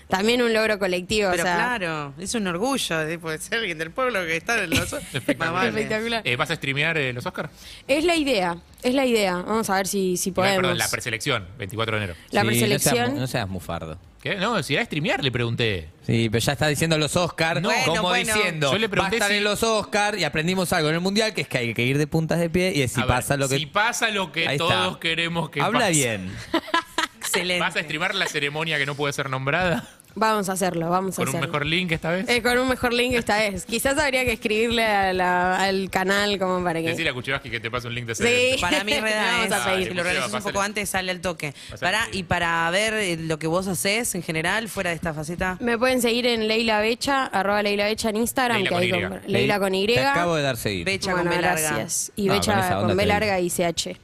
también 0.07 0.41
un 0.41 0.53
logro 0.53 0.79
colectivo. 0.79 1.29
Pero 1.31 1.43
o 1.43 1.45
sea, 1.45 1.55
claro, 1.55 2.13
es 2.19 2.33
un 2.35 2.47
orgullo 2.47 2.97
de 2.99 3.19
poder 3.19 3.39
ser 3.39 3.59
alguien 3.59 3.77
del 3.77 3.91
pueblo 3.91 4.19
que 4.25 4.37
está 4.37 4.63
en 4.63 4.69
los. 4.71 4.93
Espectacular. 5.13 5.67
Espectacular. 5.67 6.21
Eh, 6.25 6.35
¿Vas 6.35 6.51
a 6.51 6.55
streamear 6.55 6.97
eh, 6.97 7.13
los 7.13 7.25
Oscars? 7.25 7.49
Es 7.87 8.03
la 8.03 8.15
idea, 8.15 8.57
es 8.81 8.93
la 8.93 9.05
idea. 9.05 9.35
Vamos 9.35 9.69
a 9.69 9.75
ver 9.75 9.87
si, 9.87 10.17
si 10.17 10.31
podemos. 10.31 10.57
Perdón, 10.57 10.77
la 10.77 10.87
preselección, 10.89 11.47
24 11.57 11.97
de 11.97 12.03
enero. 12.03 12.19
La 12.31 12.41
Sí, 12.41 12.47
preselección. 12.47 12.95
No 12.97 13.05
seas, 13.07 13.19
no 13.19 13.27
seas 13.27 13.49
mufardo. 13.49 13.97
¿Qué? 14.21 14.35
No, 14.35 14.63
si 14.63 14.73
era 14.75 14.85
streamear, 14.85 15.21
le 15.21 15.33
pregunté. 15.33 15.89
Sí, 16.07 16.29
pero 16.31 16.39
ya 16.41 16.53
está 16.53 16.67
diciendo 16.67 16.97
los 16.97 17.13
Oscars, 17.17 17.61
No. 17.61 17.69
como 17.85 18.03
Bueno, 18.03 18.33
diciendo, 18.33 18.71
Yo 18.71 18.77
le 18.77 18.87
va 18.87 19.07
a 19.07 19.09
estar 19.09 19.29
si- 19.29 19.35
en 19.37 19.43
los 19.43 19.61
Oscars 19.63 20.17
y 20.17 20.23
aprendimos 20.23 20.71
algo 20.71 20.87
en 20.87 20.95
el 20.95 21.01
Mundial, 21.01 21.33
que 21.33 21.41
es 21.41 21.47
que 21.49 21.57
hay 21.57 21.73
que 21.73 21.83
ir 21.83 21.97
de 21.97 22.07
puntas 22.07 22.39
de 22.39 22.49
pie 22.49 22.71
y 22.73 22.87
si 22.87 23.01
A 23.01 23.05
ver, 23.05 23.15
pasa 23.17 23.35
lo 23.35 23.49
que... 23.49 23.57
Si 23.57 23.65
pasa 23.65 24.09
lo 24.11 24.31
que 24.31 24.47
Ahí 24.47 24.55
está. 24.55 24.65
todos 24.69 24.97
queremos 24.99 25.49
que 25.49 25.59
Habla 25.61 25.79
pase. 25.79 25.91
bien. 25.91 26.31
Excelente. 27.33 27.59
¿Vas 27.59 27.75
a 27.75 27.81
streamar 27.83 28.15
la 28.15 28.27
ceremonia 28.27 28.77
que 28.77 28.85
no 28.85 28.95
puede 28.95 29.13
ser 29.13 29.29
nombrada? 29.29 29.87
Vamos 30.15 30.47
a 30.47 30.51
hacerlo, 30.51 30.91
vamos 30.91 31.15
a 31.15 31.17
¿Con 31.17 31.23
un 31.29 31.29
hacerlo. 31.37 31.47
mejor 31.47 31.65
link 31.65 31.91
esta 31.91 32.11
vez? 32.11 32.29
Eh, 32.29 32.43
con 32.43 32.55
un 32.59 32.69
mejor 32.69 32.93
link 32.93 33.13
esta 33.15 33.39
vez. 33.39 33.65
Quizás 33.65 33.97
habría 33.97 34.23
que 34.23 34.33
escribirle 34.33 34.85
a 34.85 35.11
la- 35.11 35.55
al 35.57 35.89
canal 35.89 36.37
como 36.37 36.63
para 36.63 36.81
que. 36.83 36.89
Decirle 36.89 37.09
a 37.09 37.13
Kuchevaski 37.15 37.49
que 37.49 37.59
te 37.59 37.71
pase 37.71 37.87
un 37.87 37.95
link 37.95 38.05
de 38.05 38.13
Sí. 38.13 38.61
Para 38.61 38.83
mí, 38.83 38.93
Reda, 38.93 39.23
vamos 39.31 39.45
es, 39.47 39.51
a 39.51 39.65
pedir. 39.65 39.87
si 39.87 39.93
lo 39.95 40.03
realizas 40.03 40.27
un 40.27 40.33
Pásale. 40.33 40.53
poco 40.53 40.61
antes, 40.63 40.87
sale 40.87 41.09
al 41.09 41.19
toque. 41.19 41.55
Pásale. 41.71 41.79
Para, 41.79 42.07
y 42.11 42.21
para 42.21 42.69
ver 42.69 42.93
eh, 42.93 43.17
lo 43.17 43.39
que 43.39 43.47
vos 43.47 43.67
haces 43.67 44.13
en 44.13 44.21
general, 44.21 44.69
fuera 44.69 44.91
de 44.91 44.97
esta 44.97 45.15
faceta. 45.15 45.57
Me 45.59 45.79
pueden 45.79 45.99
seguir 45.99 46.27
en 46.27 46.47
Leila 46.47 46.79
Becha, 46.79 47.25
arroba 47.25 47.63
Leila 47.63 47.85
Becha 47.85 48.09
en 48.09 48.17
Instagram, 48.17 48.57
Leila 48.61 48.69
que 48.69 48.75
con 48.75 48.83
ahí 48.83 48.89
Y. 48.89 49.09
con- 49.09 49.21
Leila 49.31 49.59
con 49.59 49.73
Y. 49.73 49.87
Te 49.87 49.99
acabo 50.05 50.35
de 50.35 50.43
dar 50.43 50.57
seguir. 50.57 50.85
Becha 50.85 51.11
Bueno, 51.13 51.31
con 51.31 51.37
B 51.39 51.43
larga. 51.43 51.69
gracias. 51.69 52.11
Y 52.15 52.29
Ah, 52.29 52.33
Becha 52.33 52.51
con 52.53 52.59
esa 52.63 52.75
onda 52.77 52.87
con 52.89 52.97
B 52.97 53.01
te 53.03 53.07
larga 53.07 53.39
y 53.39 53.49
CH. 53.49 53.97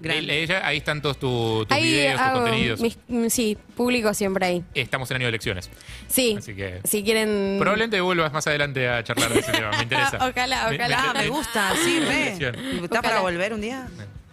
Grande. 0.00 0.42
Ella- 0.42 0.66
ahí 0.66 0.76
están 0.78 1.00
todos 1.02 1.18
tu- 1.18 1.64
tus 1.66 1.76
Ahí 1.76 1.84
videos, 1.84 2.12
tus 2.14 2.20
hago 2.20 2.40
contenidos. 2.42 2.80
mis- 2.80 3.32
sí, 3.32 3.56
publico 3.76 4.12
siempre 4.14 4.46
ahí. 4.46 4.64
Estamos 4.74 5.10
en 5.10 5.16
año 5.16 5.24
de 5.26 5.28
elecciones. 5.30 5.70
Sí, 6.08 6.36
Así 6.38 6.54
que- 6.54 6.80
si 6.84 7.02
quieren... 7.02 7.56
Probablemente 7.58 8.00
vuelvas 8.00 8.32
más 8.32 8.46
adelante 8.46 8.88
a 8.88 9.02
charlar 9.04 9.32
de 9.32 9.40
ese 9.40 9.52
tema. 9.52 9.70
Me 9.70 9.82
interesa. 9.84 10.18
Ojalá, 10.28 10.68
Me- 10.70 10.76
ojalá. 10.76 11.04
Ah, 11.10 11.14
me 11.14 11.28
gusta, 11.28 11.72
sí, 11.84 11.98
re. 12.06 12.22
Elección. 12.28 12.56
¿Estás 12.84 13.02
para 13.02 13.20
volver 13.20 13.52
un 13.54 13.60
día? 13.60 13.88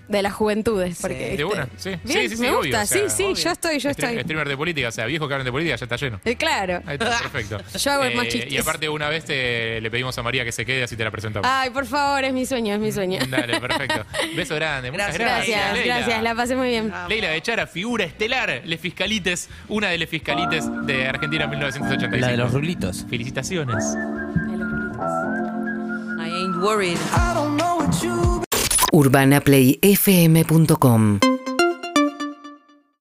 De 0.07 0.21
las 0.21 0.33
juventudes, 0.33 0.97
porque... 1.01 1.37
De 1.37 1.45
una, 1.45 1.65
sí. 1.77 1.91
Bien, 2.03 2.23
sí, 2.23 2.29
sí, 2.29 2.35
sí, 2.35 2.41
me 2.41 2.49
obvio, 2.49 2.57
gusta, 2.59 2.83
o 2.83 2.85
sea, 2.85 3.09
sí, 3.09 3.15
sí, 3.35 3.41
yo 3.41 3.51
estoy, 3.51 3.79
yo 3.79 3.89
Stream- 3.89 4.09
estoy. 4.09 4.19
Streamer 4.23 4.49
de 4.49 4.57
política, 4.57 4.89
o 4.89 4.91
sea, 4.91 5.05
viejos 5.05 5.27
que 5.29 5.33
hablan 5.33 5.45
de 5.45 5.51
política, 5.51 5.77
ya 5.77 5.85
está 5.85 5.95
lleno. 5.95 6.19
Eh, 6.25 6.35
claro. 6.35 6.81
Ahí 6.85 6.95
está, 6.99 7.17
perfecto. 7.19 7.57
Yo 7.79 7.91
hago 7.91 8.03
más 8.15 8.27
chistes. 8.27 8.51
Y 8.51 8.57
aparte, 8.57 8.89
una 8.89 9.07
vez 9.07 9.23
te- 9.23 9.79
le 9.79 9.89
pedimos 9.89 10.17
a 10.17 10.21
María 10.23 10.43
que 10.43 10.51
se 10.51 10.65
quede, 10.65 10.83
así 10.83 10.97
te 10.97 11.05
la 11.05 11.09
presentamos. 11.11 11.49
Ay, 11.49 11.69
por 11.69 11.85
favor, 11.85 12.21
es 12.25 12.33
mi 12.33 12.45
sueño, 12.45 12.73
es 12.73 12.79
mi 12.81 12.91
sueño. 12.91 13.19
Dale, 13.29 13.61
perfecto. 13.61 14.05
Beso 14.35 14.55
grande. 14.55 14.91
Muchas 14.91 15.17
Gracias. 15.17 15.27
gracias. 15.29 15.57
Gracias, 15.59 15.77
Leila. 15.79 15.95
gracias, 15.99 16.23
la 16.23 16.35
pasé 16.35 16.55
muy 16.57 16.67
bien. 16.69 16.93
Leila 17.07 17.29
Bechara, 17.31 17.65
figura 17.65 18.03
estelar, 18.03 18.61
Les 18.65 18.79
Fiscalites, 18.81 19.49
una 19.69 19.87
de 19.89 19.97
Les 19.99 20.09
Fiscalites 20.09 20.65
de 20.85 21.07
Argentina 21.07 21.45
en 21.45 21.49
1985. 21.51 22.17
La 22.17 22.27
de 22.27 22.37
los 22.37 22.51
rulitos. 22.51 23.05
Felicitaciones. 23.09 23.83
I 26.19 26.27
ain't 26.29 26.57
worried. 26.61 26.97
UrbanaPlayFM.com 28.93 31.19